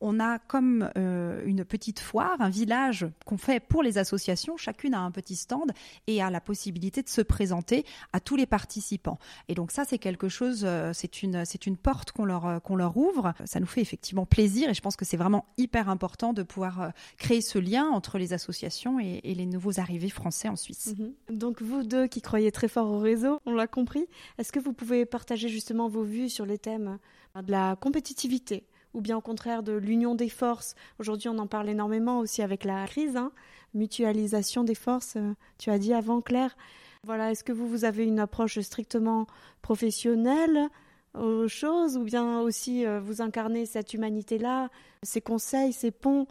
[0.00, 4.56] on a comme euh, une petite foire, un village qu'on fait pour les associations.
[4.56, 5.72] Chacune a un petit stand
[6.06, 9.18] et a la possibilité de se présenter à tous les participants.
[9.48, 12.96] Et donc ça, c'est quelque chose, euh, c'est une, porte qu'on leur, euh, qu'on leur
[12.96, 13.34] ouvre.
[13.44, 16.92] Ça nous fait effectivement plaisir et je pense que c'est vraiment hyper important de pouvoir
[17.16, 20.94] créer ce lien entre les associations et, les nouveaux arrivés français en Suisse.
[20.98, 21.36] Mhm.
[21.36, 24.06] Donc vous deux qui croyez très fort au réseau, on l'a compris.
[24.38, 26.98] Est-ce que vous pouvez partager justement vos vues sur les thèmes
[27.36, 28.64] de la compétitivité?
[28.94, 30.74] Ou bien au contraire de l'union des forces.
[30.98, 33.32] Aujourd'hui, on en parle énormément aussi avec la crise, hein.
[33.74, 36.56] mutualisation des forces, euh, tu as dit avant Claire.
[37.04, 39.26] Voilà, est-ce que vous, vous avez une approche strictement
[39.62, 40.68] professionnelle
[41.14, 44.68] aux choses ou bien aussi vous incarnez cette humanité-là,
[45.02, 46.26] ces conseils, ces ponts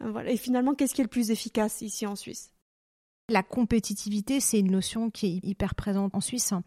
[0.00, 0.30] voilà.
[0.30, 2.52] Et finalement, qu'est-ce qui est le plus efficace ici en Suisse?
[3.28, 6.52] La compétitivité, c'est une notion qui est hyper présente en Suisse.
[6.52, 6.62] Hein.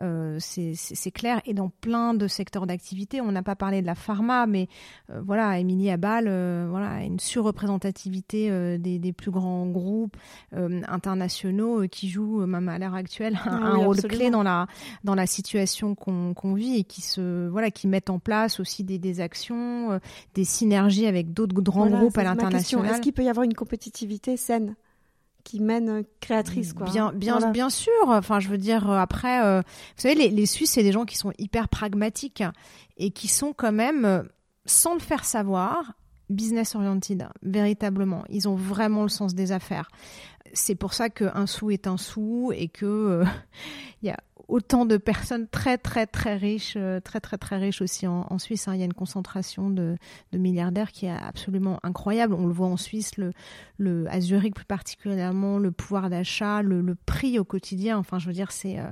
[0.00, 1.40] Euh, c'est clair.
[1.44, 4.68] Et dans plein de secteurs d'activité, on n'a pas parlé de la pharma, mais
[5.10, 10.16] euh, voilà, Émilie Abal, euh, voilà, une surreprésentativité des, des, plus grands groupes
[10.52, 14.66] internationaux qui jouent, même à l'heure actuelle, un, ah rôle clé dans la
[15.02, 18.98] dans la situation qu'on vit et qui se voilà, qui mettent en place aussi des,
[18.98, 20.00] des actions,
[20.34, 22.92] des synergies avec d'autres grands groupes à l'international.
[22.92, 24.74] Est-ce qu'il peut y avoir une compétitivité saine?
[25.44, 26.86] Qui mène créatrice quoi.
[26.86, 27.92] Bien bien bien sûr.
[28.06, 31.04] Enfin je veux dire euh, après euh, vous savez les, les Suisses c'est des gens
[31.04, 32.42] qui sont hyper pragmatiques
[32.96, 34.22] et qui sont quand même euh,
[34.64, 35.92] sans le faire savoir
[36.30, 38.24] business oriented véritablement.
[38.30, 39.90] Ils ont vraiment le sens des affaires.
[40.54, 43.22] C'est pour ça qu'un sou est un sou et que
[44.02, 44.18] il y a
[44.48, 48.68] autant de personnes très très très riches, euh, très très très riches aussi en, Suisse.
[48.68, 48.74] Hein.
[48.74, 49.96] Il y a une concentration de,
[50.32, 52.34] milliardaires qui est absolument incroyable.
[52.34, 57.38] On le voit en Suisse, le, à Zurich plus particulièrement, le pouvoir d'achat, le, prix
[57.38, 57.98] au quotidien.
[57.98, 58.90] Enfin, je veux dire, c'est euh,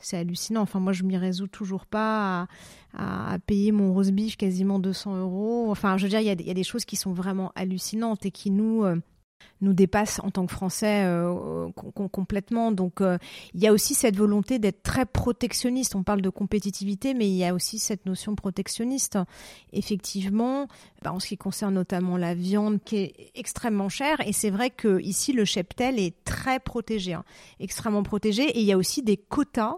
[0.00, 0.62] c'est hallucinant.
[0.62, 2.48] Enfin, moi, je m'y résous toujours pas
[2.94, 5.70] à, payer mon rose quasiment 200 euros.
[5.70, 7.52] Enfin, je veux dire, il y a, il y a des choses qui sont vraiment
[7.54, 8.96] hallucinantes et qui nous euh,
[9.60, 11.68] nous dépasse en tant que Français euh,
[12.12, 12.72] complètement.
[12.72, 13.18] Donc euh,
[13.54, 15.94] il y a aussi cette volonté d'être très protectionniste.
[15.94, 19.18] On parle de compétitivité, mais il y a aussi cette notion protectionniste.
[19.72, 20.66] Effectivement,
[21.02, 24.70] bah, en ce qui concerne notamment la viande qui est extrêmement chère, et c'est vrai
[24.70, 27.24] que ici le cheptel est très protégé, hein,
[27.58, 29.76] extrêmement protégé, et il y a aussi des quotas.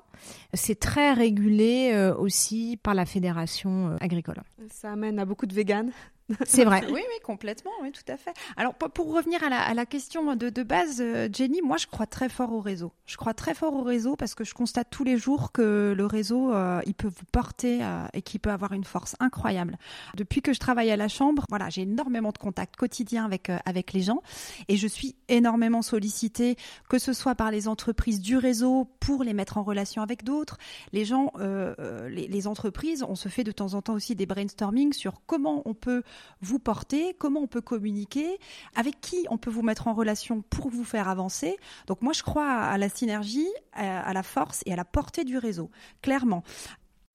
[0.55, 4.43] C'est très régulé euh, aussi par la fédération agricole.
[4.71, 5.91] Ça amène à beaucoup de véganes.
[6.47, 6.83] C'est vrai.
[6.87, 8.33] oui, oui, complètement, oui, tout à fait.
[8.57, 12.29] Alors, pour revenir à la, question de, de, base, euh, Jenny, moi, je crois très
[12.29, 12.93] fort au réseau.
[13.07, 16.07] Je crois très fort au réseau parce que je constate tous les jours que le
[16.07, 19.77] réseau, euh, il peut vous porter euh, et qu'il peut avoir une force incroyable.
[20.15, 23.93] Depuis que je travaille à la chambre, voilà, j'ai énormément de contacts quotidiens avec avec
[23.93, 24.23] les gens
[24.69, 26.57] et je suis énormément sollicitée,
[26.89, 30.59] que ce soit par les entreprises du réseau pour les mettre en relation avec d'autres.
[30.93, 31.33] Les gens,
[32.09, 35.63] les, les entreprises, on se fait de temps en temps aussi des brainstorming sur comment
[35.65, 36.03] on peut
[36.41, 38.39] vous porter, comment on peut communiquer,
[38.75, 41.57] avec qui on peut vous mettre en relation pour vous faire avancer.
[41.87, 45.39] Donc moi, je crois à la synergie, à la force et à la portée du
[45.39, 45.71] réseau,
[46.03, 46.43] clairement.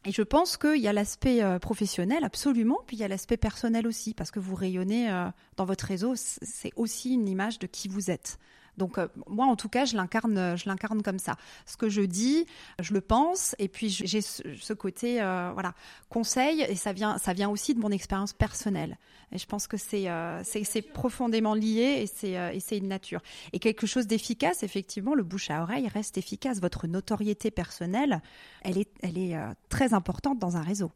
[0.07, 3.35] Et je pense qu'il y a l'aspect euh, professionnel, absolument, puis il y a l'aspect
[3.35, 5.27] personnel aussi, parce que vous rayonnez euh,
[5.57, 8.39] dans votre réseau, c'est aussi une image de qui vous êtes.
[8.77, 11.35] Donc euh, moi, en tout cas, je l'incarne, je l'incarne comme ça.
[11.65, 12.45] Ce que je dis,
[12.79, 15.73] je le pense, et puis j'ai ce, côté, euh, voilà,
[16.09, 18.97] conseil, et ça vient, ça vient aussi de mon expérience personnelle.
[19.31, 23.21] Et je pense que c'est, euh, c'est, profondément lié, et c'est, et c'est une nature.
[23.51, 26.61] Et quelque chose d'efficace, effectivement, le bouche à oreille reste efficace.
[26.61, 28.21] Votre notoriété personnelle,
[28.61, 29.35] elle est, elle est
[29.69, 30.91] très importante dans un réseau.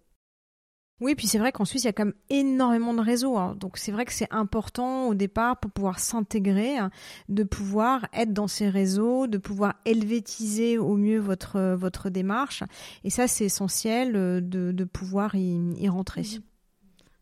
[1.02, 3.36] Oui, puis c'est vrai qu'en Suisse, il y a quand même énormément de réseaux.
[3.36, 3.56] Hein.
[3.60, 6.92] Donc c'est vrai que c'est important au départ pour pouvoir s'intégrer, hein,
[7.28, 12.64] de pouvoir être dans ces réseaux, de pouvoir helvétiser au mieux votre, votre démarche.
[13.04, 16.24] Et ça, c'est essentiel euh, de, de pouvoir y, y rentrer.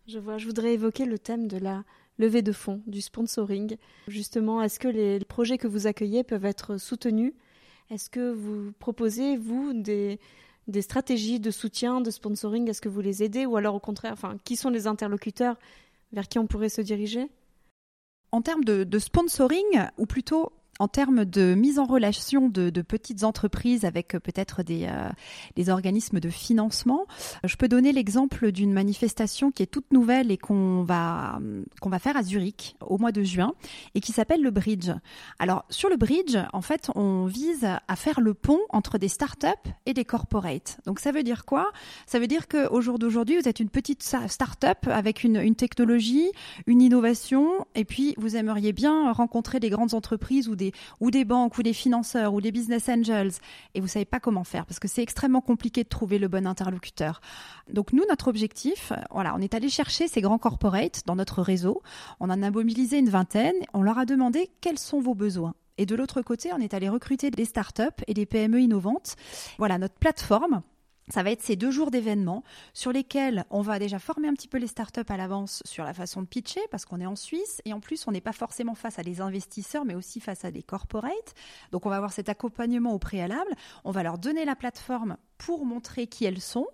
[0.08, 1.86] Je vois, je voudrais évoquer le thème de la
[2.18, 3.78] levée de fonds, du sponsoring.
[4.10, 7.32] Justement, est-ce que les projets que vous accueillez peuvent être soutenus?
[7.90, 10.20] Est-ce que vous proposez, vous, des
[10.70, 14.16] des stratégies de soutien, de sponsoring Est-ce que vous les aidez ou alors au contraire,
[14.44, 15.58] qui sont les interlocuteurs
[16.12, 17.28] vers qui on pourrait se diriger?
[18.32, 23.26] En termes de, de sponsoring, ou plutôt en termes de mise en relation de, petites
[23.26, 25.10] entreprises avec euh, peut-être des, euh,
[25.56, 27.06] des, organismes de financement,
[27.44, 31.40] je peux donner l'exemple d'une manifestation qui est toute nouvelle et qu'on va,
[31.82, 33.54] qu'on va faire à Zurich au mois de juin
[33.96, 34.90] et qui s'appelle le Bridge.
[35.38, 39.48] Alors sur le Bridge, en fait, on vise à faire le pont entre des startups
[39.86, 40.80] et des corporates.
[40.86, 41.72] Donc ça veut dire quoi?
[42.08, 46.32] Ça veut dire qu'au jour d'aujourd'hui, vous êtes une petite startup avec une technologie,
[46.66, 50.69] une innovation, et puis vous aimeriez bien rencontrer des grandes entreprises ou des
[51.00, 53.32] ou des banques ou des financeurs ou des business angels
[53.74, 56.48] et vous savez pas comment faire parce que c'est extrêmement compliqué de trouver le bon
[56.48, 57.22] interlocuteur.
[57.72, 61.82] Donc nous, notre objectif, voilà, on est allé chercher ces grands corporates dans notre réseau.
[62.20, 63.56] On en a mobilisé une vingtaine.
[63.74, 65.54] On leur a demandé quels sont vos besoins.
[65.78, 69.16] Et de l'autre côté, on est allé recruter des startups et des PME innovantes.
[69.60, 70.62] Voilà, notre plateforme,
[71.10, 72.44] ça va être ces deux jours d'événements
[72.74, 75.94] sur lesquels on va déjà former un petit peu les startups à l'avance sur la
[75.94, 78.76] façon de pitcher parce qu'on est en Suisse et en plus on n'est pas forcément
[78.76, 81.34] face à des investisseurs mais aussi face à des corporates.
[81.72, 83.54] Donc on va avoir cet accompagnement au préalable.
[83.84, 86.68] On va leur donner la plateforme pour montrer qui elles sont.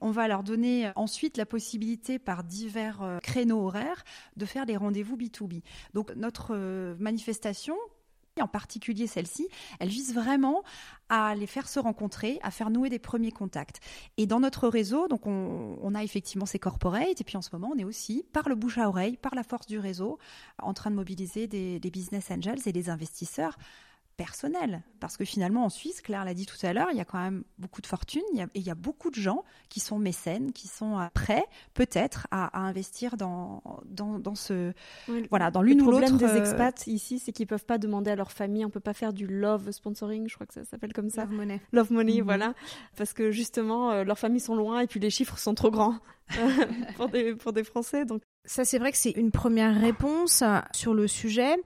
[0.00, 4.04] On va leur donner ensuite la possibilité par divers euh, créneaux horaires
[4.36, 5.62] de faire des rendez-vous B2B.
[5.94, 7.76] Donc notre euh, manifestation
[8.42, 10.62] en particulier celle-ci, elle vise vraiment
[11.08, 13.80] à les faire se rencontrer, à faire nouer des premiers contacts.
[14.16, 17.72] Et dans notre réseau, donc on, a effectivement ces corporates, et puis en ce moment,
[17.74, 20.18] on est aussi, par le bouche à oreille, par la force du réseau,
[20.62, 23.56] en train de mobiliser des, des business angels et des investisseurs
[24.20, 24.82] personnel.
[25.00, 27.18] Parce que finalement, en Suisse, Claire l'a dit tout à l'heure, il y a quand
[27.18, 30.68] même beaucoup de fortune et il y a beaucoup de gens qui sont mécènes, qui
[30.68, 34.74] sont euh, prêts peut-être à, investir dans, dans, ce.
[35.30, 36.00] voilà, dans l'une ou l'autre.
[36.02, 38.62] Le problème des euh, expats ici, c'est qu'ils ne peuvent pas demander à leur famille,
[38.62, 41.24] on ne peut pas faire du love sponsoring, je crois que ça s'appelle comme ça.
[41.24, 41.60] Love money.
[41.72, 42.24] Love money, mhm.
[42.24, 42.54] voilà.
[42.98, 45.96] Parce que justement, euh, leurs familles sont loin et puis les chiffres sont trop grands.
[46.96, 48.04] pour, des, pour des Français.
[48.04, 51.56] Donc ça, c'est vrai que c'est une première réponse sur le sujet.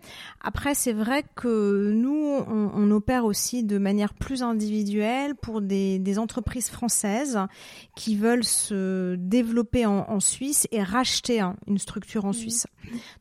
[0.42, 6.18] Après, c'est vrai que nous, on, opère aussi de manière plus individuelle pour des, des,
[6.18, 7.38] entreprises françaises
[7.96, 12.34] qui veulent se développer en, en Suisse et racheter hein, une structure en mmh.
[12.34, 12.66] Suisse.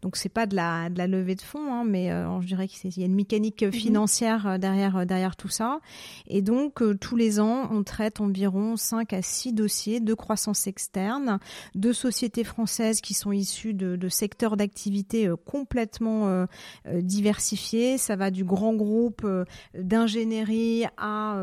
[0.01, 2.68] Donc, c'est pas de la, de la levée de fonds, hein, mais euh, je dirais
[2.68, 3.72] qu'il y a une mécanique mmh.
[3.72, 5.80] financière euh, derrière, euh, derrière tout ça.
[6.28, 11.39] Et donc, tous les ans, on traite environ 5 à 6 dossiers de croissance externe
[11.76, 16.46] de sociétés françaises qui sont issus de, secteurs d'activité euh, complètement euh,
[16.88, 17.98] euh, diversifiés.
[17.98, 19.28] Ça va du grand groupe
[19.78, 21.38] d'ingénierie à,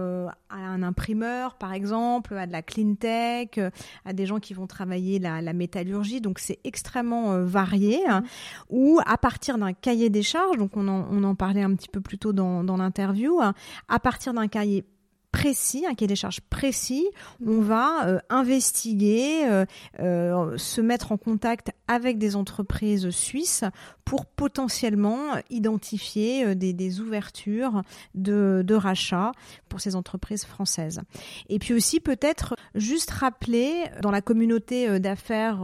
[0.50, 3.58] un imprimeur, par exemple, à de la clean tech,
[4.04, 6.20] à des gens qui vont travailler la, métallurgie.
[6.20, 8.00] Donc c'est extrêmement varié.
[8.08, 8.22] Hein.
[8.70, 12.18] ou à partir d'un cahier des charges, donc on en, parlait un petit peu plus
[12.18, 13.54] tôt dans, dans l'interview, hein,
[13.88, 14.84] à partir d'un cahier
[15.32, 17.06] précis, un cahier des charges précis,
[17.44, 19.64] on va euh, investiguer, euh,
[20.00, 23.64] euh, se mettre en contact avec des entreprises suisses
[24.10, 27.82] pour potentiellement identifier des, ouvertures
[28.16, 29.30] de, de, rachat
[29.68, 31.00] pour ces entreprises françaises.
[31.48, 35.60] Et puis aussi peut-être juste rappeler dans la communauté d'affaires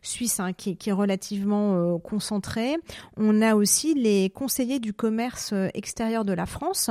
[0.00, 2.78] suisse hein, qui, est relativement concentrée,
[3.18, 6.88] on a aussi les conseillers du commerce extérieur de la France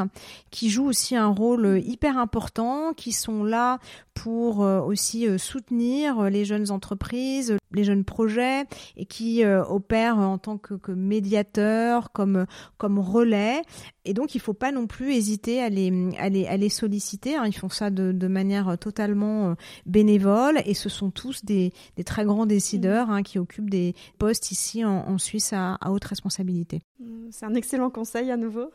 [0.51, 3.79] qui jouent aussi un rôle hyper importants qui sont là
[4.19, 8.65] pour euh, aussi euh, soutenir les jeunes entreprises, les jeunes projets
[8.97, 12.45] et qui euh, opèrent en tant que, que médiateurs, comme,
[12.77, 13.61] comme relais.
[14.03, 16.67] Et donc, il ne faut pas non plus hésiter à les, à les, à les
[16.67, 17.37] solliciter.
[17.37, 17.45] Hein.
[17.45, 19.55] Ils font ça de, de, manière totalement
[19.85, 24.51] bénévole et ce sont tous des, des très grands décideurs hein, qui occupent des postes
[24.51, 26.81] ici en, en Suisse à, à haute responsabilité.
[27.31, 28.69] C'est un excellent conseil à nouveau.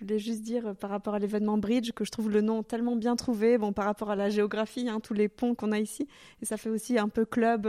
[0.00, 2.62] Je voulais juste dire euh, par rapport à l'événement Bridge que je trouve le nom
[2.62, 5.78] tellement bien trouvé, bon par rapport à la géographie, hein, tous les ponts qu'on a
[5.78, 6.08] ici,
[6.40, 7.68] et ça fait aussi un peu club.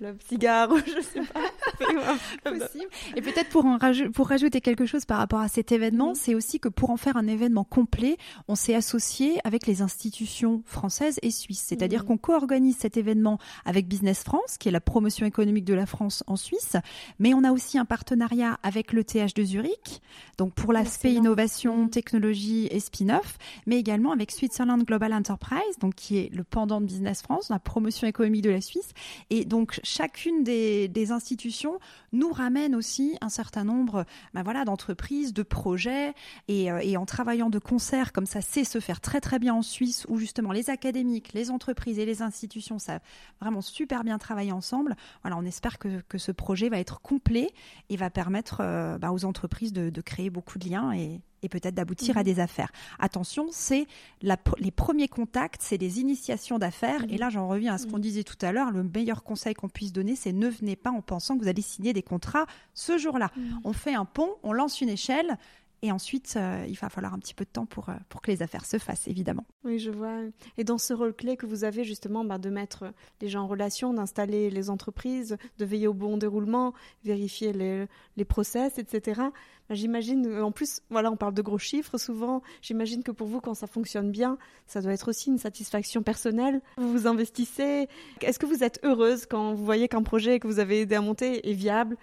[0.00, 2.50] Club cigare, je sais pas.
[2.50, 2.88] Possible.
[3.16, 3.78] Et peut-être pour, en
[4.14, 7.18] pour rajouter quelque chose par rapport à cet événement, c'est aussi que pour en faire
[7.18, 8.16] un événement complet,
[8.48, 11.66] on s'est associé avec les institutions françaises et suisses.
[11.66, 15.84] C'est-à-dire qu'on co-organise cet événement avec Business France, qui est la promotion économique de la
[15.84, 16.76] France en Suisse,
[17.18, 20.00] mais on a aussi un partenariat avec le TH de Zurich,
[20.38, 23.36] donc pour l'aspect innovation, technologie et spin-off,
[23.66, 27.58] mais également avec Switzerland Global Enterprise, donc qui est le pendant de Business France, la
[27.58, 28.94] promotion économique de la Suisse.
[29.28, 31.80] Et donc chacune des, institutions
[32.12, 36.14] nous ramène aussi un certain nombre ben voilà, d'entreprises, de projets,
[36.50, 39.62] euh, et, en travaillant de concert, comme ça sait se faire très très bien en
[39.62, 43.00] Suisse, où justement les académiques, les entreprises et les institutions savent
[43.40, 44.94] vraiment super bien travailler ensemble.
[45.22, 47.48] Voilà, on espère que, ce projet va être complet
[47.88, 51.48] et va permettre euh, ben aux entreprises de, de créer beaucoup de liens et, et
[51.48, 52.24] peut-être d'aboutir à mhm.
[52.24, 52.70] des affaires.
[52.98, 53.86] Attention, c'est
[54.22, 57.04] les premiers contacts, c'est des initiations d'affaires.
[57.04, 57.18] Et mhm.
[57.18, 58.70] là, j'en reviens à ce qu'on disait tout à l'heure.
[58.70, 61.62] Le meilleur conseil qu'on puisse donner, c'est ne venez pas en pensant que vous allez
[61.62, 63.30] signer des contrats ce jour-là.
[63.64, 65.38] On fait un pont, on lance une échelle.
[65.82, 68.30] Et ensuite, euh, il va falloir un petit peu de temps pour, euh, pour que
[68.30, 69.46] les affaires se fassent, évidemment.
[69.64, 70.14] Oui, je vois.
[70.58, 73.46] Et dans ce rôle clé que vous avez, justement, bah, de mettre les gens en
[73.46, 76.74] relation, d'installer les entreprises, de veiller au bon déroulement,
[77.04, 77.86] vérifier les,
[78.18, 79.22] les process, etc.
[79.70, 82.42] Bah, j'imagine, euh, en plus, voilà, on parle de gros chiffres souvent.
[82.60, 86.60] J'imagine que pour vous, quand ça fonctionne bien, ça doit être aussi une satisfaction personnelle.
[86.76, 87.88] Vous vous investissez.
[88.20, 91.00] Est-ce que vous êtes heureuse quand vous voyez qu'un projet que vous avez aidé à
[91.00, 91.96] monter est viable,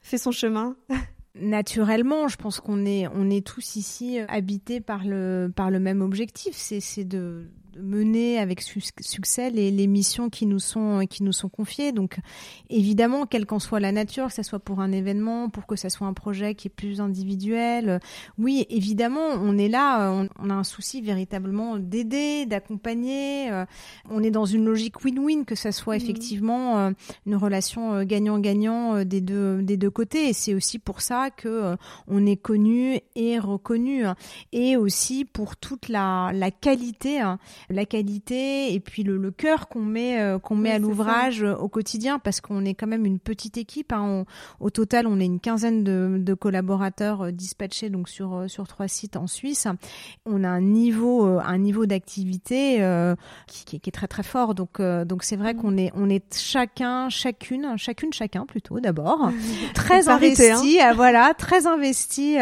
[0.00, 0.76] fait son chemin?
[1.40, 6.02] naturellement, je pense qu'on est, on est tous ici habités par le, par le même
[6.02, 6.54] objectif.
[6.54, 7.46] C'est de,
[7.80, 11.92] mener avec succès les, les, missions qui nous sont qui nous sont confiées.
[11.92, 12.18] Donc
[12.70, 15.88] évidemment, quelle qu'en soit la nature, que ce soit pour un événement, pour que ce
[15.88, 18.00] soit un projet qui est plus individuel,
[18.38, 23.50] oui, évidemment, on est là, on, a un souci véritablement d'aider, d'accompagner.
[23.50, 23.64] Euh,
[24.10, 26.02] on est dans une logique win-win, que ce soit mmh.
[26.02, 26.90] effectivement euh,
[27.26, 30.28] une relation euh, gagnant-gagnant des deux des deux côtés.
[30.28, 31.76] Et c'est aussi pour ça que
[32.06, 34.04] on est connu et reconnu,
[34.52, 37.38] et aussi pour toute la, la qualité hein,
[37.70, 42.18] la qualité et puis le, cœur qu'on met euh, qu'on met à l'ouvrage au quotidien
[42.18, 43.92] parce qu'on est quand même une petite équipe.
[43.92, 44.24] Hein.
[44.60, 49.26] au total, on est une quinzaine de, collaborateurs dispatchés donc sur sur trois sites en
[49.26, 49.66] Suisse.
[50.24, 52.76] On a un niveau un niveau d'activité
[53.46, 54.54] qui, est très très fort.
[54.54, 55.56] Donc donc c'est vrai mmh.
[55.56, 59.30] qu'on est on est chacun chacune chacune chacun plutôt d'abord
[59.74, 60.92] très investi hein.
[60.94, 62.36] voilà très investi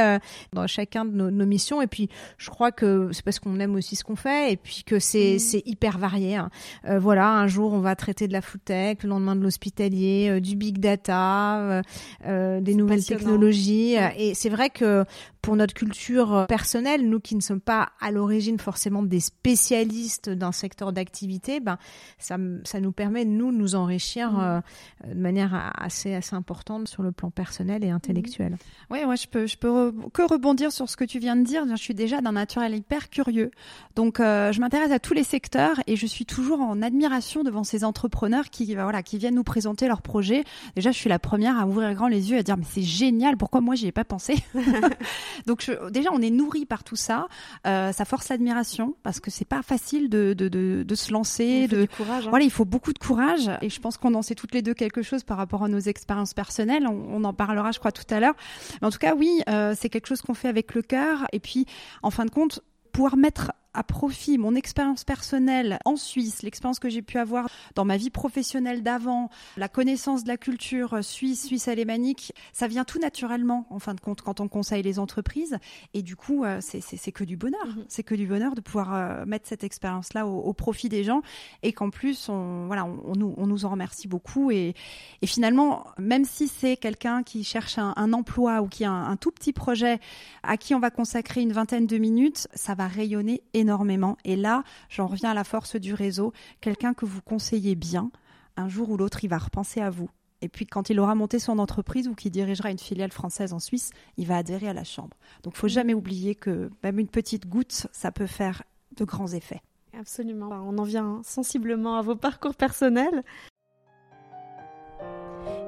[0.53, 2.09] dans chacun de nos, nos missions et puis
[2.39, 5.37] je crois que c'est parce qu'on aime aussi ce qu'on fait et puis que c'est
[5.37, 5.61] mm.
[5.65, 6.37] hyper varié.
[6.37, 6.51] Hein.
[6.89, 10.29] Euh, voilà, un jour on va traiter de la food tech, le lendemain de l'hospitalier,
[10.31, 11.83] euh, du big data,
[12.27, 13.97] euh, des nouvelles technologies.
[14.19, 15.05] Et c'est vrai que
[15.47, 20.51] pour notre culture personnelle, nous qui ne sommes pas à l'origine forcément des spécialistes d'un
[20.51, 21.79] secteur d'activité, ben
[22.19, 24.63] ça, ça nous permet nous nous enrichir mm.
[25.09, 28.55] de manière assez assez importante sur le plan personnel et intellectuel.
[28.55, 28.57] Mm.
[28.91, 31.65] Oui, moi je peux je peux que rebondir sur ce que tu viens de dire.
[31.69, 33.53] Je suis déjà d'un naturel hyper curieux.
[33.95, 37.65] Donc, euh, je m'intéresse à tous les secteurs et je suis toujours en admiration devant
[37.65, 40.45] ces entrepreneurs qui, bah, voilà, qui viennent nous présenter leurs projets.
[40.75, 42.83] Déjà, je suis la première à ouvrir grand les yeux et à dire, mais c'est
[42.83, 44.37] génial, pourquoi moi j'y ai pas pensé?
[45.47, 47.28] Donc, déjà, on est nourri par tout ça.
[47.66, 51.68] Euh, ça force l'admiration parce que c'est pas facile de, de, de, de se lancer.
[51.68, 52.26] de courage.
[52.26, 52.30] Hein.
[52.30, 54.74] Voilà, il faut beaucoup de courage et je pense qu'on en sait toutes les deux
[54.74, 56.87] quelque chose par rapport à nos expériences personnelles.
[56.87, 58.34] On, en parlera, je crois, tout à l'heure.
[58.80, 61.41] Mais en tout cas, oui, euh, c'est quelque chose qu'on fait avec le cœur et
[61.41, 61.66] puis
[62.03, 62.61] en fin de compte,
[62.93, 67.85] pouvoir mettre à profit mon expérience personnelle en Suisse, l'expérience que j'ai pu avoir dans
[67.85, 72.99] ma vie professionnelle d'avant, la connaissance de la culture suisse, suisse alémanique, ça vient tout
[72.99, 75.59] naturellement en fin de compte quand on conseille les entreprises.
[75.93, 77.66] Et du coup, euh, c'est que du bonheur.
[77.66, 77.85] Mhm.
[77.89, 81.20] C'est que du bonheur de pouvoir euh, mettre cette expérience-là au, profit des gens
[81.62, 84.51] et qu'en plus, on, voilà, on, nous, on nous en remercie beaucoup.
[84.51, 84.74] Et,
[85.20, 89.16] et finalement, même si c'est quelqu'un qui cherche un, emploi ou qui a un, un
[89.16, 90.01] tout petit projet
[90.43, 94.17] à qui on va consacrer une vingtaine de minutes, ça va rayonner énormément énormément.
[94.25, 96.33] Et là, j'en reviens à la force du réseau.
[96.61, 98.12] Quelqu'un que vous conseillez bien,
[98.57, 100.09] un jour ou l'autre, il va repenser à vous.
[100.41, 103.59] Et puis quand il aura monté son entreprise ou qu'il dirigera une filiale française en
[103.59, 105.17] Suisse, il va adhérer à la Chambre.
[105.43, 108.62] Donc faut jamais oublier que même une petite goutte, ça peut faire
[108.97, 109.62] de grands effets.
[109.99, 110.51] Absolument.
[110.51, 113.25] On en vient sensiblement à vos parcours personnels.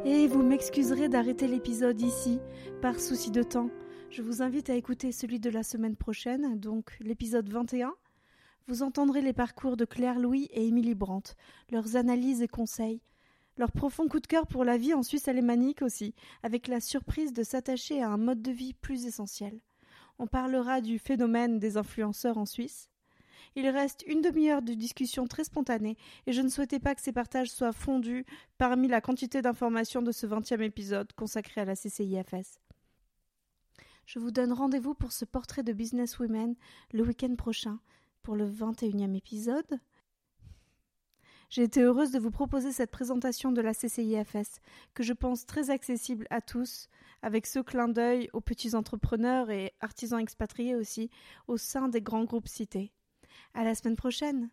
[0.05, 2.39] Et vous m'excuserez d'arrêter l'épisode ici,
[2.81, 3.71] par souci de temps.
[4.19, 7.95] Je vous invite à écouter celui de la semaine prochaine, donc l'épisode 21.
[8.67, 11.37] Vous entendrez les parcours de Claire Louis et Émilie Brandt,
[11.71, 13.01] leurs analyses et conseils,
[13.59, 17.33] leur profond coup de cœur pour la vie en Suisse alémanique aussi, avec la surprise
[17.33, 19.61] de s'attacher à un mode de vie plus essentiel.
[20.19, 22.91] On parlera du phénomène des influenceurs en Suisse.
[23.55, 25.97] Il reste une demi-heure de discussion très spontanée
[26.27, 28.27] et je ne souhaitais pas que ces partages soient fondus
[28.59, 32.59] parmi la quantité d'informations de ce vingtième épisode consacré à la CCIFS.
[34.09, 36.55] Je vous donne rendez-vous pour ce portrait de Business Women
[36.95, 37.79] le week-end prochain
[38.23, 39.81] pour le 21e épisode.
[41.51, 44.63] J'ai été heureuse de vous proposer cette présentation de la CCIFS,
[44.95, 46.89] que je pense très accessible à tous,
[47.21, 51.11] avec ce clin d'œil aux petits entrepreneurs et artisans expatriés aussi,
[51.47, 52.95] au sein des grands groupes cités.
[53.53, 54.49] À la semaine prochaine!